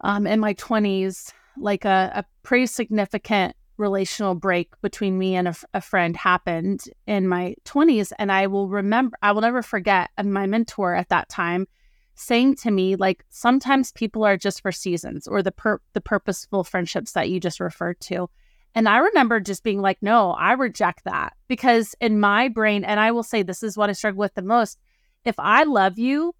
[0.00, 5.54] um in my 20s, like a, a pretty significant relational break between me and a,
[5.74, 10.46] a, friend happened in my 20s and i will remember i will never forget my
[10.46, 11.66] mentor at that time
[12.14, 16.64] saying to me like sometimes people are just for seasons or the per- the purposeful
[16.64, 18.28] friendships that you just referred to.
[18.74, 21.34] And i remember just being like no i reject that.
[21.48, 24.42] Because in my brain and i will say this is what i struggle with the
[24.42, 24.78] most
[25.24, 26.34] if i love you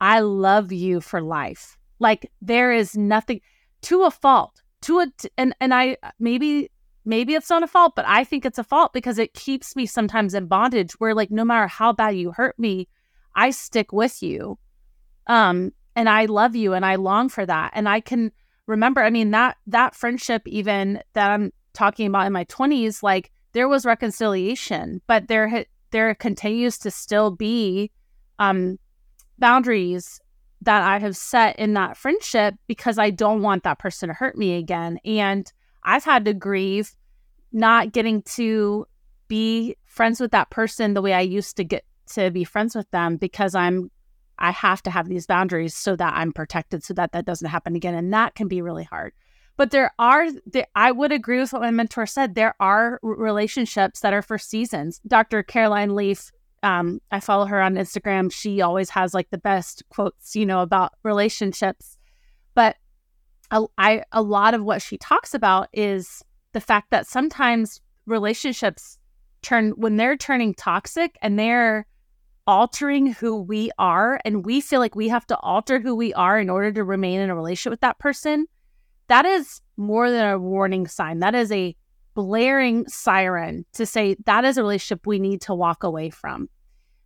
[0.00, 1.76] i love you for life.
[1.98, 3.40] Like there is nothing
[3.82, 5.06] to a fault to a
[5.38, 6.70] and and I maybe
[7.04, 9.86] maybe it's not a fault, but I think it's a fault because it keeps me
[9.86, 12.88] sometimes in bondage where like no matter how bad you hurt me,
[13.34, 14.58] I stick with you.
[15.26, 17.72] Um and I love you and I long for that.
[17.74, 18.32] And I can
[18.66, 23.30] remember, I mean that that friendship even that I'm talking about in my 20s like
[23.52, 27.90] there was reconciliation, but there there continues to still be
[28.38, 28.78] um
[29.38, 30.20] boundaries
[30.62, 34.36] that I have set in that friendship because I don't want that person to hurt
[34.36, 34.98] me again.
[35.04, 35.50] And
[35.82, 36.94] I've had to grieve
[37.52, 38.86] not getting to
[39.28, 42.90] be friends with that person the way I used to get to be friends with
[42.90, 43.90] them because I'm
[44.38, 47.76] I have to have these boundaries so that I'm protected so that that doesn't happen
[47.76, 49.12] again and that can be really hard.
[49.56, 54.00] But there are there, I would agree with what my mentor said there are relationships
[54.00, 55.00] that are for seasons.
[55.06, 55.42] Dr.
[55.42, 58.32] Caroline Leaf um, I follow her on Instagram.
[58.32, 61.98] She always has like the best quotes, you know, about relationships.
[62.54, 62.76] But
[63.50, 66.22] a, I, a lot of what she talks about is
[66.52, 68.98] the fact that sometimes relationships
[69.42, 71.86] turn when they're turning toxic and they're
[72.46, 76.38] altering who we are and we feel like we have to alter who we are
[76.40, 78.46] in order to remain in a relationship with that person
[79.06, 81.74] that is more than a warning sign that is a
[82.14, 86.48] blaring siren to say that is a relationship we need to walk away from.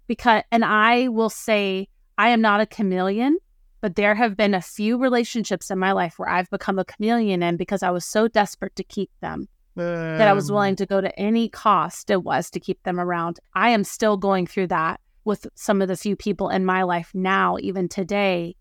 [0.06, 1.88] Because, and I will say,
[2.18, 3.38] I am not a chameleon,
[3.80, 7.42] but there have been a few relationships in my life where I've become a chameleon
[7.42, 10.18] and because I was so desperate to keep them um.
[10.18, 13.38] that I was willing to go to any cost it was to keep them around.
[13.54, 17.10] I am still going through that with some of the few people in my life
[17.12, 18.54] now, even today,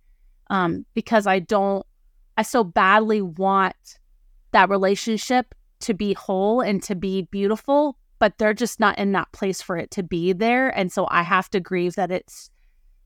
[0.50, 1.86] um, because I don't,
[2.38, 4.00] I so badly want
[4.52, 5.54] that relationship
[5.86, 9.78] to be whole and to be beautiful, but they're just not in that place for
[9.78, 10.70] it to be there.
[10.70, 12.50] And so I have to grieve that it's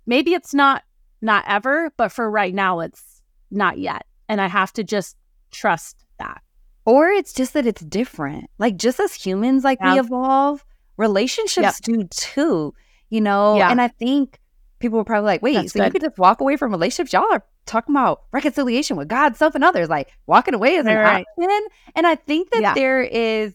[0.06, 0.84] maybe it's not
[1.22, 4.06] not ever, but for right now it's not yet.
[4.28, 5.18] And I have to just
[5.52, 6.42] trust that.
[6.86, 8.50] Or it's just that it's different.
[8.58, 9.94] Like just as humans like yeah.
[9.94, 10.64] we evolve,
[10.98, 11.76] relationships yep.
[11.82, 12.74] do too.
[13.10, 13.58] You know?
[13.58, 13.72] Yeah.
[13.72, 14.39] And I think
[14.80, 15.86] people were probably like, wait, That's so good.
[15.86, 17.14] you could just walk away from relationships?
[17.14, 19.90] Y'all are talking about reconciliation with God, self, and others.
[19.90, 21.26] Like walking away is an right.
[21.38, 21.68] option.
[21.96, 22.74] And I think that yeah.
[22.74, 23.54] there is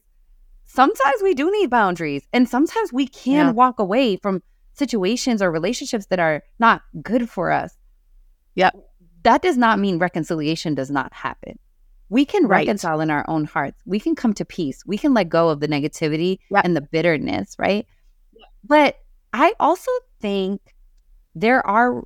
[0.64, 3.52] sometimes we do need boundaries, and sometimes we can yeah.
[3.52, 4.42] walk away from
[4.74, 7.74] situations or relationships that are not good for us.
[8.54, 8.70] Yeah.
[9.22, 11.58] That does not mean reconciliation does not happen.
[12.10, 12.66] We can right.
[12.66, 13.80] reconcile in our own hearts.
[13.86, 14.84] We can come to peace.
[14.84, 17.86] We can let go of the negativity and the bitterness, right?
[18.62, 18.98] But
[19.32, 20.73] I also think
[21.34, 22.04] there are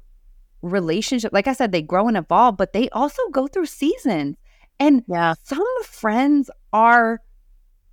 [0.63, 4.37] relationships, like I said, they grow and evolve, but they also go through seasons.
[4.81, 5.35] And yeah.
[5.45, 7.21] some friends are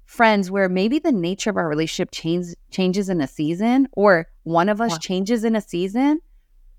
[0.06, 4.70] friends where maybe the nature of our relationship change, changes in a season or one
[4.70, 4.98] of us Yeah.
[5.00, 6.20] changes in a season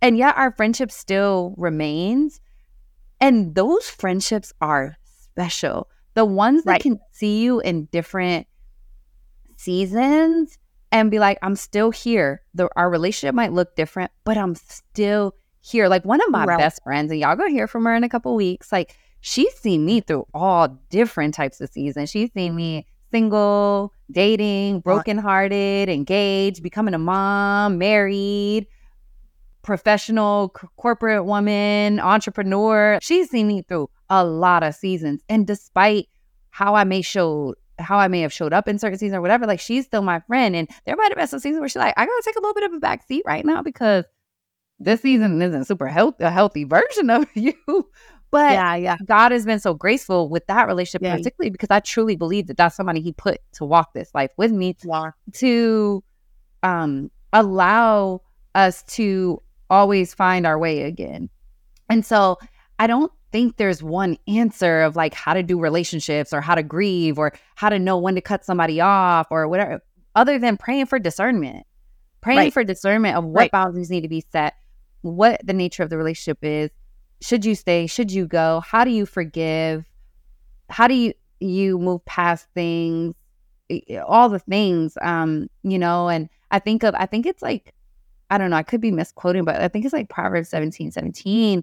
[0.01, 2.40] and yet our friendship still remains
[3.21, 8.47] and those friendships are special the ones that can see you in different
[9.57, 10.59] seasons
[11.01, 12.43] and be like i'm still here.
[12.55, 15.89] The, our relationship might look different but i'm still here.
[15.89, 16.59] Like one of my Right.
[16.59, 19.85] best friends and y'all gonna hear from her in a couple weeks like she's seen
[19.85, 22.09] me through all different types of seasons.
[22.11, 28.67] She's seen me single dating brokenhearted engaged becoming a mom married
[29.63, 32.99] professional c- corporate woman entrepreneur.
[33.03, 35.23] She's seen me through a lot of seasons.
[35.29, 36.07] And despite
[36.51, 39.47] how i may show how i may have showed up in certain seasons or whatever
[39.47, 41.95] like she's still my friend and there might have been some seasons where she's like
[41.97, 44.05] i gotta take a little bit of a back seat right now because
[44.79, 47.55] this season isn't super health- a healthy version of you
[48.31, 48.97] but yeah, yeah.
[49.07, 51.17] God has been so graceful with that relationship, Yeah.
[51.17, 54.51] particularly because I truly believe that that's somebody He put to walk this life with
[54.51, 54.77] me
[55.35, 56.03] to
[56.62, 58.23] um, allow
[58.55, 61.31] us to always find our way again.
[61.89, 62.37] And so
[62.79, 66.62] I don't think there's one answer of like how to do relationships or how to
[66.62, 69.81] grieve or how to know when to cut somebody off or whatever,
[70.15, 71.67] other than praying for discernment.
[72.21, 72.53] Praying Right.
[72.53, 73.51] for discernment of what Right.
[73.53, 74.55] boundaries need to be set,
[75.03, 76.71] what the nature of the relationship is.
[77.21, 77.87] Should you stay?
[77.87, 78.61] Should you go?
[78.61, 79.85] How do you forgive?
[80.69, 83.15] How do you you move past things?
[84.07, 87.75] All the things, um, you know, and I think of I think it's like
[88.31, 91.62] I don't know, I could be misquoting, but I think it's like Proverbs 17, 17,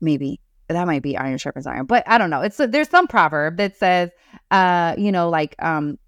[0.00, 0.40] maybe.
[0.70, 2.42] That might be iron sharpens iron, but I don't know.
[2.42, 4.10] It's there's some proverb that says,
[4.52, 5.98] uh, you know, like um,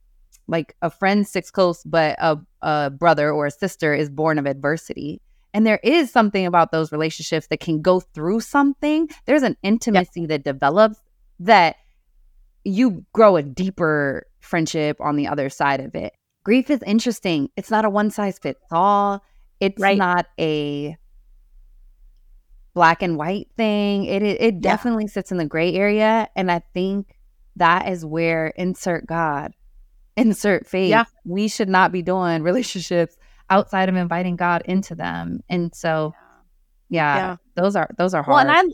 [0.46, 4.46] like a friend sticks close, but a a brother or a sister is born of
[4.46, 5.20] adversity.
[5.52, 9.08] And there is something about those relationships that can go through something.
[9.26, 10.98] There's an intimacy that develops
[11.40, 11.76] that
[12.64, 16.14] you grow a deeper friendship on the other side of it.
[16.44, 17.50] Grief is interesting.
[17.56, 19.22] It's not a one size fits all.
[19.60, 19.98] It's Right.
[19.98, 20.96] not a
[22.74, 24.04] black and white thing.
[24.04, 24.60] It it, it Yeah.
[24.60, 27.16] definitely sits in the gray area, and I think
[27.56, 29.52] that is where insert God,
[30.16, 30.90] insert faith.
[30.90, 31.04] Yeah.
[31.24, 33.16] We should not be doing relationships
[33.50, 35.42] outside of inviting God into them.
[35.50, 36.14] And so,
[36.88, 37.36] yeah, Yeah.
[37.54, 38.46] those are those are hard.
[38.46, 38.72] Well, and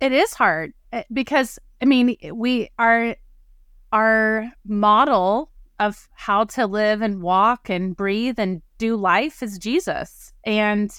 [0.00, 3.16] I, it is hard eh, because I mean, we are
[3.92, 10.32] our model of how to live and walk and breathe and do life is Jesus.
[10.44, 10.90] And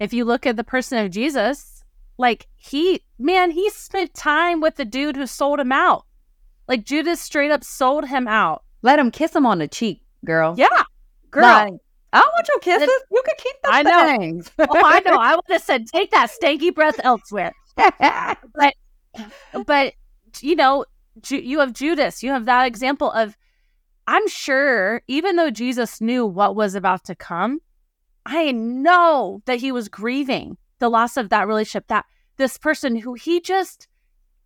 [0.00, 1.82] if you look at the person of Jesus,
[2.18, 6.04] like he, man, he spent time with the dude who sold him out.
[6.66, 8.62] Like Judas straight up sold him out.
[8.82, 10.54] Let him kiss him on the cheek, girl.
[10.56, 10.68] Yeah,
[11.30, 11.42] girl.
[11.42, 11.72] Like,
[12.12, 12.88] I don't want your kisses.
[12.88, 14.06] It- you can keep the I know.
[14.18, 14.50] things.
[14.58, 15.16] oh, I know.
[15.18, 17.52] I would have said, take that stanky breath elsewhere.
[19.66, 19.94] but
[20.40, 20.84] you know
[21.22, 23.36] Ju- you have judas you have that example of
[24.06, 27.60] i'm sure even though jesus knew what was about to come
[28.28, 32.04] i know that he was grieving the loss of that relationship that
[32.36, 33.88] this person who he just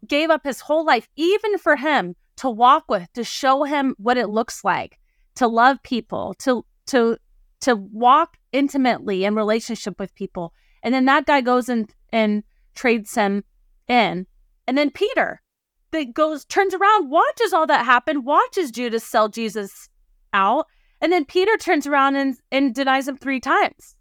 [0.07, 4.17] gave up his whole life even for him to walk with to show him what
[4.17, 4.99] it looks like
[5.35, 7.17] to love people to to
[7.61, 12.43] to walk intimately in relationship with people and then that guy goes and and
[12.75, 13.45] trades him
[13.89, 14.27] in.
[14.67, 15.41] And then Peter
[15.91, 19.89] that goes turns around, watches all that happen, watches Judas sell Jesus
[20.33, 20.67] out,
[21.03, 23.97] and then Peter turns around and, and denies him three times.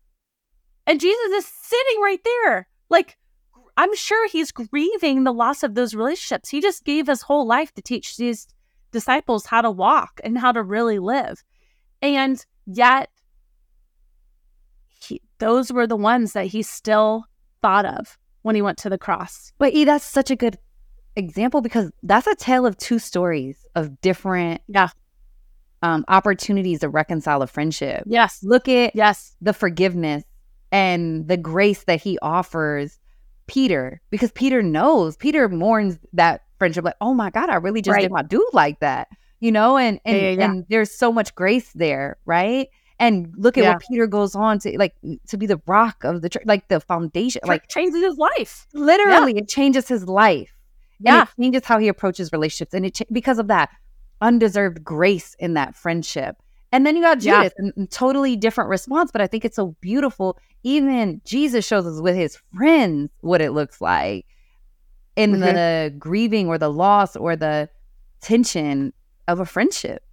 [0.87, 2.67] And Jesus is sitting right there.
[2.89, 3.17] Like
[3.75, 6.49] I'm sure he's grieving the loss of those relationships.
[6.49, 8.47] He just gave his whole life to teach these
[8.91, 11.43] disciples how to walk and how to really live.
[12.01, 13.09] And yet
[14.87, 17.25] he, those were the ones that he still
[17.61, 19.51] thought of when he went to the cross.
[19.57, 20.57] But E, that's such a good
[21.15, 24.89] example because that's a tale of two stories of different Yeah.
[25.81, 28.03] Um, opportunities to reconcile a friendship.
[28.05, 28.39] Yes.
[28.43, 29.35] Look at Yes.
[29.41, 30.23] the forgiveness
[30.71, 32.99] and the grace that he offers
[33.47, 37.95] Peter because Peter knows Peter mourns that friendship like oh my god I really just
[37.95, 38.03] Right.
[38.03, 39.09] did my dude like that
[39.41, 40.45] you know and and, Yeah, yeah, yeah.
[40.45, 44.77] and there's so much grace there right and look at what Peter goes on to
[44.77, 44.93] like
[45.27, 48.67] to be the rock of the church like the foundation like changes his life.
[48.73, 50.53] literally it changes his life
[50.99, 51.23] and Yeah.
[51.23, 53.69] it changes how he approaches relationships and it cha- because of that
[54.21, 56.37] undeserved grace in that friendship.
[56.71, 59.75] And then you got judas and, and totally different response but i think it's so
[59.81, 60.37] beautiful.
[60.63, 64.25] Even jesus shows us with his friends what it looks like
[65.17, 65.39] in Mhm.
[65.53, 67.67] the grieving or the loss or the
[68.21, 68.93] tension
[69.27, 70.03] of a friendship.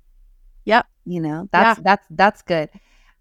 [0.65, 0.87] Yep.
[1.05, 2.69] you know that's that's that's good.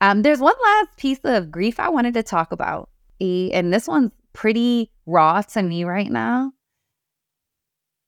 [0.02, 3.88] Um there's one last piece of grief i wanted to talk about E, and this
[3.88, 6.52] one's pretty raw to me right now.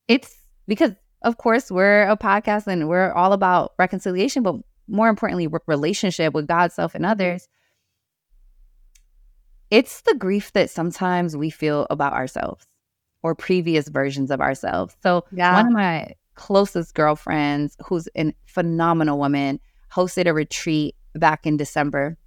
[0.08, 0.36] It's
[0.68, 0.92] because
[1.22, 4.56] of course, we're a podcast and we're all about reconciliation, but
[4.88, 7.12] more importantly, relationship with God, self, and mm-hmm.
[7.12, 7.48] others.
[9.70, 12.66] It's the grief that sometimes we feel about ourselves
[13.22, 14.96] or previous versions of ourselves.
[15.04, 15.54] So, yeah.
[15.54, 19.60] one of my closest girlfriends, who's a phenomenal woman,
[19.92, 22.18] hosted a retreat back in December.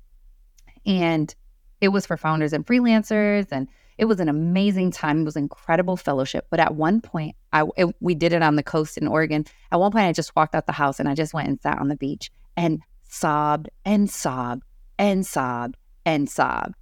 [0.85, 1.35] And
[1.81, 3.49] it was for founders and freelancers.
[3.51, 3.69] And
[4.03, 5.21] it was an amazing time.
[5.21, 6.49] It was incredible fellowship.
[6.51, 9.47] But at one point, I it, we did it on the coast in Oregon.
[9.71, 11.79] At one point, I just walked out the house and I just went and sat
[11.79, 14.65] on the beach and sobbed and sobbed
[14.99, 16.75] and sobbed and sobbed.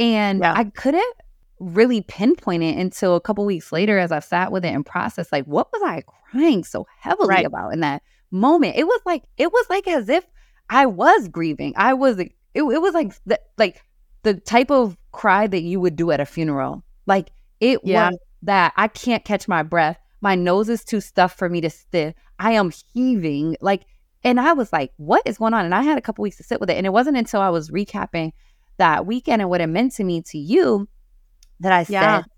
[0.00, 0.54] And yeah.
[0.56, 1.14] I couldn't
[1.60, 5.30] really pinpoint it until a couple weeks later as I sat with it and processed
[5.30, 6.02] like what was I
[6.32, 7.46] crying so heavily right.
[7.46, 8.02] about in that
[8.32, 8.74] moment.
[8.74, 10.26] It was like it was like as if
[10.68, 11.74] I was grieving.
[11.76, 13.84] I was it, it was like the, like
[14.24, 16.84] the type of cry that you would do at a funeral.
[17.06, 18.10] Like it yeah.
[18.10, 19.98] was that I can't catch my breath.
[20.20, 22.14] My nose is too stuffed for me to stiff.
[22.38, 23.56] I am heaving.
[23.60, 23.86] Like
[24.22, 25.64] and I was like, what is going on?
[25.64, 26.76] And I had a couple weeks to sit with it.
[26.76, 28.32] And it wasn't until I was recapping
[28.76, 30.88] that weekend and what it meant to me to you
[31.60, 32.18] that I yeah.
[32.18, 32.30] said,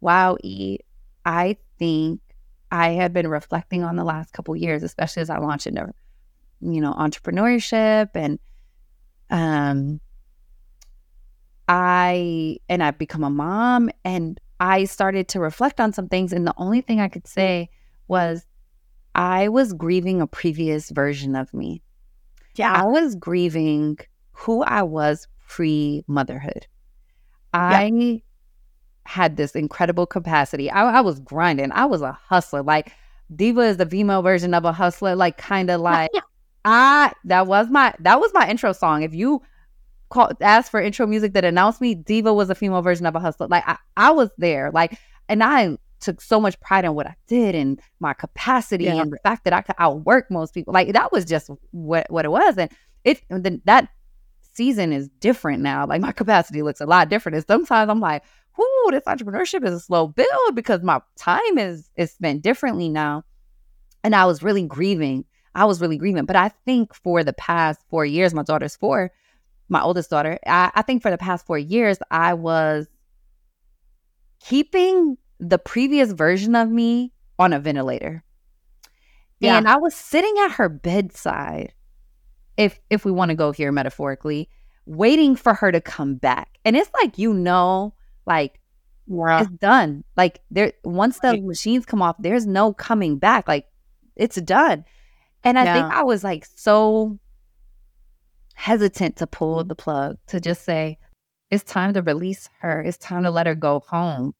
[0.00, 0.78] wow, E,
[1.24, 2.20] I think
[2.70, 5.92] I have been reflecting on the last couple years, especially as I launched into,
[6.60, 8.38] you know, entrepreneurship and
[9.30, 10.00] um
[11.68, 16.46] I and I've become a mom and I started to reflect on some things and
[16.46, 17.28] the only thing I could mm.
[17.32, 17.70] say
[18.08, 18.46] was
[19.14, 21.82] I was grieving a previous version of me.
[22.54, 22.72] Yeah.
[22.72, 23.98] I was grieving
[24.32, 26.66] who I was pre motherhood.
[27.54, 28.22] I
[29.04, 30.70] had this incredible capacity.
[30.70, 31.72] I, I, was grinding.
[31.72, 32.62] I was a hustler.
[32.62, 32.92] Like
[33.34, 35.16] Diva is the female version of a hustler.
[35.16, 36.10] Like kind of like
[36.64, 39.02] I that was my that was my intro song.
[39.02, 39.42] If you
[40.08, 43.20] call ask for intro music that announced me, Diva was a female version of a
[43.20, 43.48] hustler.
[43.48, 44.70] Like I, I was there.
[44.72, 44.98] Like
[45.28, 49.00] and I took so much pride in what I did and my capacity yeah.
[49.00, 50.72] and the fact that I could outwork most people.
[50.72, 52.56] Like that was just what what it was.
[52.58, 52.70] And
[53.04, 53.88] it then that
[54.52, 55.86] season is different now.
[55.86, 57.36] Like my capacity looks a lot different.
[57.36, 58.22] And sometimes I'm like,
[58.56, 63.24] whoo, this entrepreneurship is a slow build because my time is is spent differently now.
[64.02, 65.24] And I was really grieving.
[65.54, 66.26] I was really grieving.
[66.26, 69.10] But I think for the past four years, my daughter's four,
[69.68, 72.86] my oldest daughter, I, I think for the past four years, I was
[74.40, 78.22] keeping the previous version of me on a ventilator.
[79.40, 79.58] Yeah.
[79.58, 81.74] And I was sitting at her bedside,
[82.56, 84.48] if if we want to go here metaphorically,
[84.86, 86.58] waiting for her to come back.
[86.64, 87.94] And it's like you know
[88.26, 88.60] like
[89.06, 89.42] yeah.
[89.42, 90.04] it's done.
[90.16, 93.46] Like there once the machines come off, there's no coming back.
[93.46, 93.66] Like
[94.14, 94.84] it's done.
[95.44, 95.74] And I yeah.
[95.74, 97.18] think I was like so
[98.56, 100.98] hesitant to pull the plug to just say,
[101.50, 102.82] it's time to release her.
[102.82, 104.34] It's time to let her go home.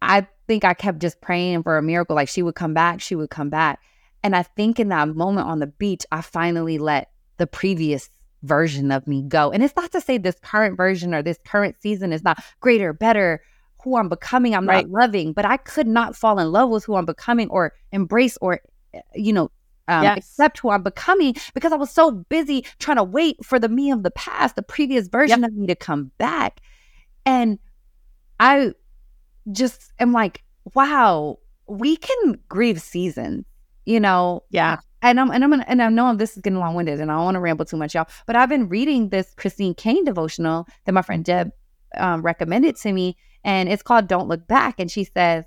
[0.00, 2.16] I think I kept just praying for a miracle.
[2.16, 3.80] Like she would come back, she would come back.
[4.22, 8.08] And I think in that moment on the beach, I finally let the previous
[8.42, 9.50] version of me go.
[9.50, 12.92] And it's not to say this current version or this current season is not greater,
[12.92, 13.42] better,
[13.82, 14.86] who I'm becoming, I'm right.
[14.86, 18.38] not loving, but I could not fall in love with who I'm becoming or embrace
[18.40, 18.60] or,
[18.94, 19.50] eh, you know,
[19.90, 20.18] um, yes.
[20.18, 23.90] accept who I'm becoming because I was so busy trying to wait for the me
[23.90, 25.50] of the past, the previous version yep.
[25.50, 26.60] of me to come back.
[27.26, 27.58] And
[28.38, 28.72] I
[29.52, 30.42] just am like,
[30.74, 33.44] wow, we can grieve seasons,
[33.84, 34.44] you know?
[34.50, 37.10] Yeah and I'm and I'm gonna, and I know this is getting long winded, and
[37.10, 38.08] I don't want to ramble too much, y'all.
[38.26, 41.52] But I've been reading this Christine Caine devotional that my friend Deb
[41.96, 45.44] um, recommended to me, and it's called "Don't Look Back." And she says,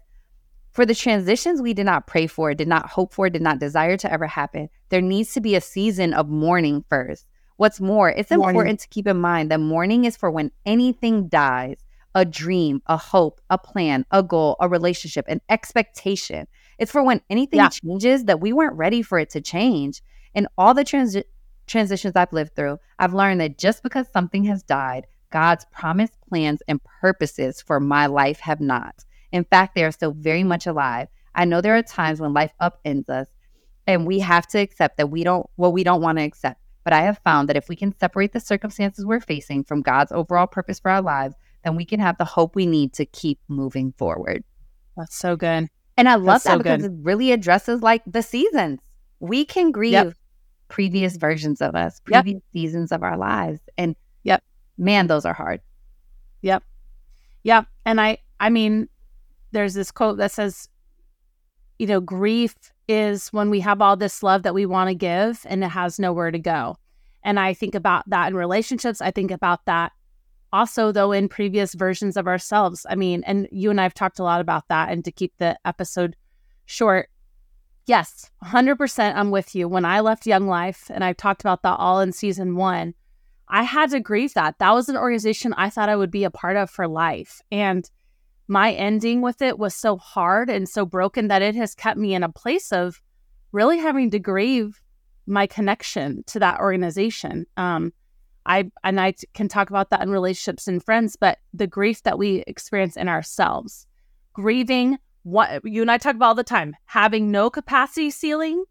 [0.74, 3.96] "For the transitions we did not pray for, did not hope for, did not desire
[3.98, 7.28] to ever happen, there needs to be a season of mourning first.
[7.58, 11.78] What's more, it's important to keep in mind that mourning is for when anything dies."
[12.16, 16.48] A dream, a hope, a plan, a goal, a relationship, an expectation.
[16.78, 17.70] It's for when anything yeah.
[17.70, 20.04] changes that we weren't ready for it to change.
[20.36, 21.18] And all the trans-
[21.66, 26.62] transitions I've lived through, I've learned that just because something has died, God's promised plans
[26.68, 29.04] and purposes for my life have not.
[29.34, 31.10] In fact, they are still very much alive.
[31.36, 33.28] I know there are times when life upends us
[33.88, 36.62] and we have to accept that we don't, well, we don't want to accept.
[36.84, 40.12] But I have found that if we can separate the circumstances we're facing from God's
[40.12, 43.40] overall purpose for our lives, then we can have the hope we need to keep
[43.48, 44.44] moving forward.
[44.96, 45.68] That's so good.
[45.98, 46.92] And I love That's that so because good.
[46.92, 48.80] it really addresses like the seasons.
[49.20, 50.14] We can grieve yep.
[50.68, 52.44] previous versions of us, previous yep.
[52.52, 53.62] seasons of our lives.
[53.78, 54.44] And yep,
[54.78, 55.62] man, those are hard.
[56.42, 56.64] Yep.
[57.44, 57.66] Yep.
[57.86, 58.90] And I I mean,
[59.54, 60.68] there's this quote that says,
[61.80, 62.56] you know, grief
[62.88, 66.00] is when we have all this love that we want to give and it has
[66.00, 66.78] nowhere to go.
[67.24, 69.02] And I think about that in relationships.
[69.02, 69.92] I think about that
[70.52, 74.24] also though in previous versions of ourselves i mean and you and i've talked a
[74.24, 76.16] lot about that and to keep the episode
[76.68, 77.10] short
[77.86, 79.68] yes, 100% I'm with you.
[79.68, 82.94] When I left Young Life, and I've talked about that all in season one,
[83.50, 84.58] I had to grieve that.
[84.60, 87.42] That was an organization I thought I would be a part of for life.
[87.52, 87.90] And
[88.54, 92.14] my ending with it was so hard and so broken that it has kept me
[92.14, 93.02] in a place of
[93.52, 94.80] really having to grieve
[95.26, 97.48] my connection to that organization.
[97.58, 97.92] Um,
[98.46, 102.20] I and I can talk about that in relationships and friends, but the grief that
[102.20, 103.88] we experience in ourselves,
[104.34, 108.66] grieving what you and I talk about all the time, having no capacity ceiling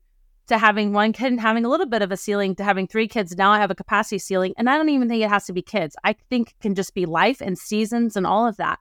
[0.46, 3.08] to having one kid and having a little bit of a ceiling to having three
[3.08, 3.34] kids.
[3.36, 5.62] Now I have a capacity ceiling, and I don't even think it has to be
[5.62, 5.96] kids.
[6.04, 8.78] I think it can just be life and seasons and all of that.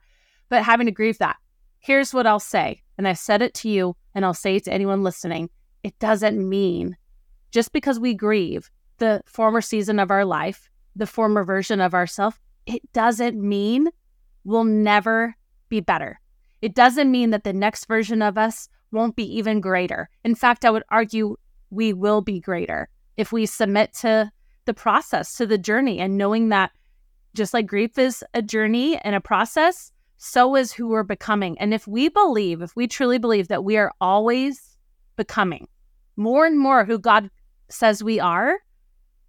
[0.52, 1.38] But having to grieve that.
[1.80, 4.74] Here's what I'll say, and I said it to you, and I'll say it to
[4.74, 5.50] anyone listening.
[5.82, 6.96] It doesn't mean
[7.50, 12.38] just because we grieve the former season of our life the former version of ourselves,
[12.66, 13.88] it doesn't mean
[14.44, 15.36] we'll never
[15.70, 16.20] be better.
[16.62, 20.10] It doesn't mean that the next version of us won't be even greater.
[20.24, 21.38] In fact, I would argue
[21.70, 24.32] we will be greater if we submit to
[24.66, 26.72] the process, to the journey, and knowing that
[27.34, 29.92] just like grief is a journey and a process,
[30.24, 31.58] so is who we're becoming.
[31.58, 34.78] And if we believe, if we truly believe that we are always
[35.16, 35.68] becoming
[36.16, 37.32] more and more who God
[37.70, 38.60] says we are,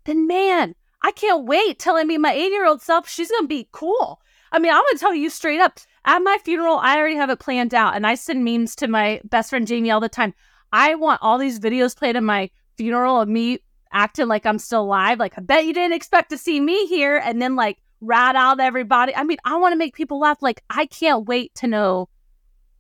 [0.05, 3.09] then man, I can't wait till I meet my eight year old self.
[3.09, 4.21] She's going to be cool.
[4.53, 7.31] I mean, I'm going to tell you straight up at my funeral, I already have
[7.31, 7.97] it planned out.
[7.97, 10.35] And I send memes to my best friend Jamie all the time.
[10.75, 13.61] I want all these videos played at my funeral of me
[13.95, 15.19] acting like I'm still alive.
[15.19, 17.17] Like, I bet you didn't expect to see me here.
[17.17, 19.17] And then, like, rat out everybody.
[19.17, 20.43] I mean, I want to make people laugh.
[20.43, 22.11] Like, I can't wait to know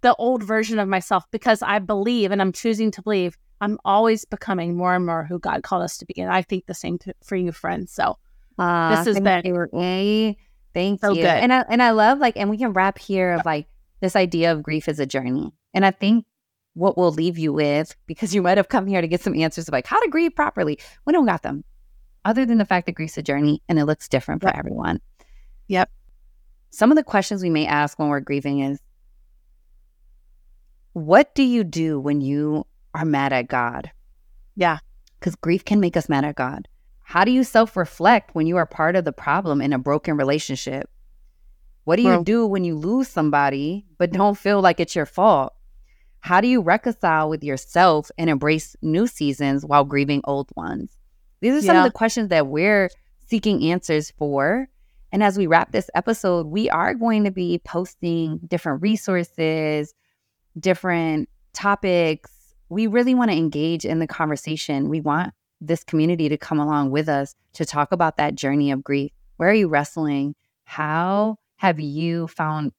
[0.02, 4.24] the old version of myself because I believe and I'm choosing to believe I'm always
[4.24, 6.14] becoming more and more who God called us to be.
[6.16, 7.92] And I think the same to, for you, friends.
[7.92, 8.18] So
[8.58, 9.68] uh, this has been you.
[9.72, 10.36] A,
[10.74, 11.22] thank so you.
[11.22, 11.26] Good.
[11.26, 13.68] And I and I love like, and we can wrap here of like
[14.00, 15.52] this idea of grief as a journey.
[15.72, 16.26] And I think
[16.74, 19.68] what we'll leave you with, because you might have come here to get some answers
[19.68, 20.80] of like how to grieve properly.
[21.06, 21.62] We don't got them,
[22.24, 25.00] other than the fact that grief's a journey and it looks different for everyone.
[25.72, 25.90] Yep.
[26.70, 28.80] Some of the questions we may ask when we're grieving is,
[30.92, 33.90] what do you do when you are mad at God.
[34.56, 34.78] Yeah.
[35.18, 36.68] Because grief can make us mad at God.
[37.02, 40.16] How do you self reflect when you are part of the problem in a broken
[40.16, 40.88] relationship?
[41.84, 45.06] What do you well, do when you lose somebody but don't feel like it's your
[45.06, 45.52] fault?
[46.20, 50.96] How do you reconcile with yourself and embrace new seasons while grieving old ones?
[51.40, 51.84] These are some yeah.
[51.84, 52.88] of the questions that we're
[53.26, 54.68] seeking answers for.
[55.12, 59.94] And as we wrap this episode, we are going to be posting different resources,
[60.58, 62.32] different topics,
[62.72, 64.88] we really want to engage in the conversation.
[64.88, 68.82] We want this community to come along with us to talk about that journey of
[68.82, 69.12] grief.
[69.36, 70.34] Where are you wrestling?
[70.64, 72.72] How have you found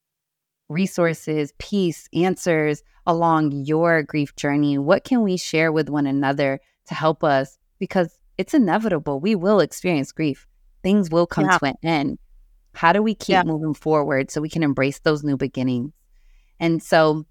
[0.67, 4.79] resources, peace, answers along your grief journey?
[4.79, 7.59] What can we share with one another to help us?
[7.77, 9.19] Because it's inevitable.
[9.19, 10.47] We will experience grief.
[10.81, 11.57] Things will come yeah.
[11.59, 12.19] to an end.
[12.73, 13.43] How do we keep yeah.
[13.43, 15.91] moving forward so we can embrace those new beginnings?
[16.59, 17.25] And so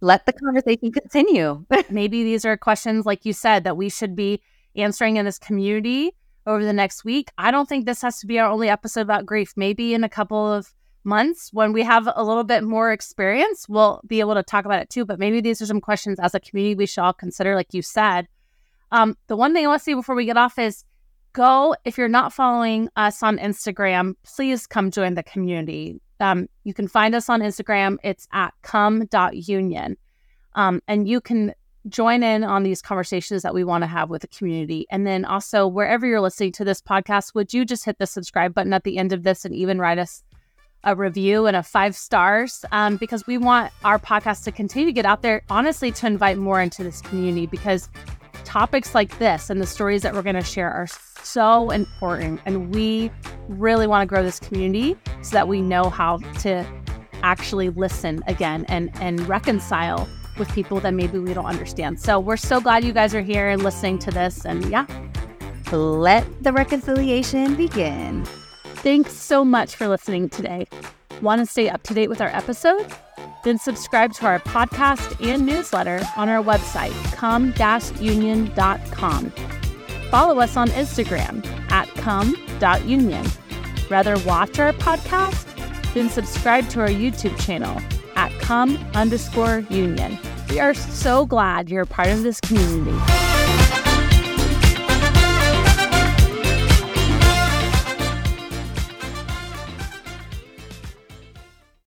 [0.00, 1.64] let the conversation continue.
[1.90, 4.40] Maybe these are questions, like you said, that we should be
[4.76, 6.12] answering in this community
[6.46, 7.30] over the next week.
[7.38, 9.54] I don't think this has to be our only episode about grief.
[9.56, 14.00] Maybe in a couple of months when we have a little bit more experience, we'll
[14.06, 15.04] be able to talk about it too.
[15.04, 17.82] But maybe these are some questions as a community we should all consider, like you
[17.82, 18.28] said.
[18.90, 20.84] Um, the one thing I want to say before we get off is
[21.34, 26.00] go, if you're not following us on Instagram, please come join the community.
[26.20, 27.98] Um, you can find us on Instagram.
[28.02, 29.98] It's at come.union.
[30.54, 31.52] Um, and you can
[31.88, 34.86] join in on these conversations that we want to have with the community.
[34.90, 38.54] And then also, wherever you're listening to this podcast, would you just hit the subscribe
[38.54, 40.22] button at the end of this and even write us
[40.84, 42.64] a review and a five stars?
[42.72, 46.38] Um, because we want our podcast to continue to get out there, honestly, to invite
[46.38, 47.90] more into this community because
[48.44, 50.86] topics like this and the stories that we're going to share are
[51.22, 52.40] so important.
[52.46, 53.10] And we
[53.48, 56.66] really want to grow this community so that we know how to
[57.22, 62.00] actually listen again and, and reconcile with people that maybe we don't understand.
[62.00, 64.44] So we're so glad you guys are here and listening to this.
[64.44, 64.86] And yeah,
[65.72, 68.24] let the reconciliation begin.
[68.84, 70.66] Thanks so much for listening today.
[71.22, 72.94] Want to stay up to date with our episodes?
[73.44, 79.30] Then subscribe to our podcast and newsletter on our website, come-union.com.
[80.10, 83.26] Follow us on Instagram at come.union.
[83.90, 85.50] Rather watch our podcast?
[85.92, 87.78] Then subscribe to our YouTube channel
[88.16, 90.18] at come underscore union.
[90.48, 92.96] We are so glad you're a part of this community.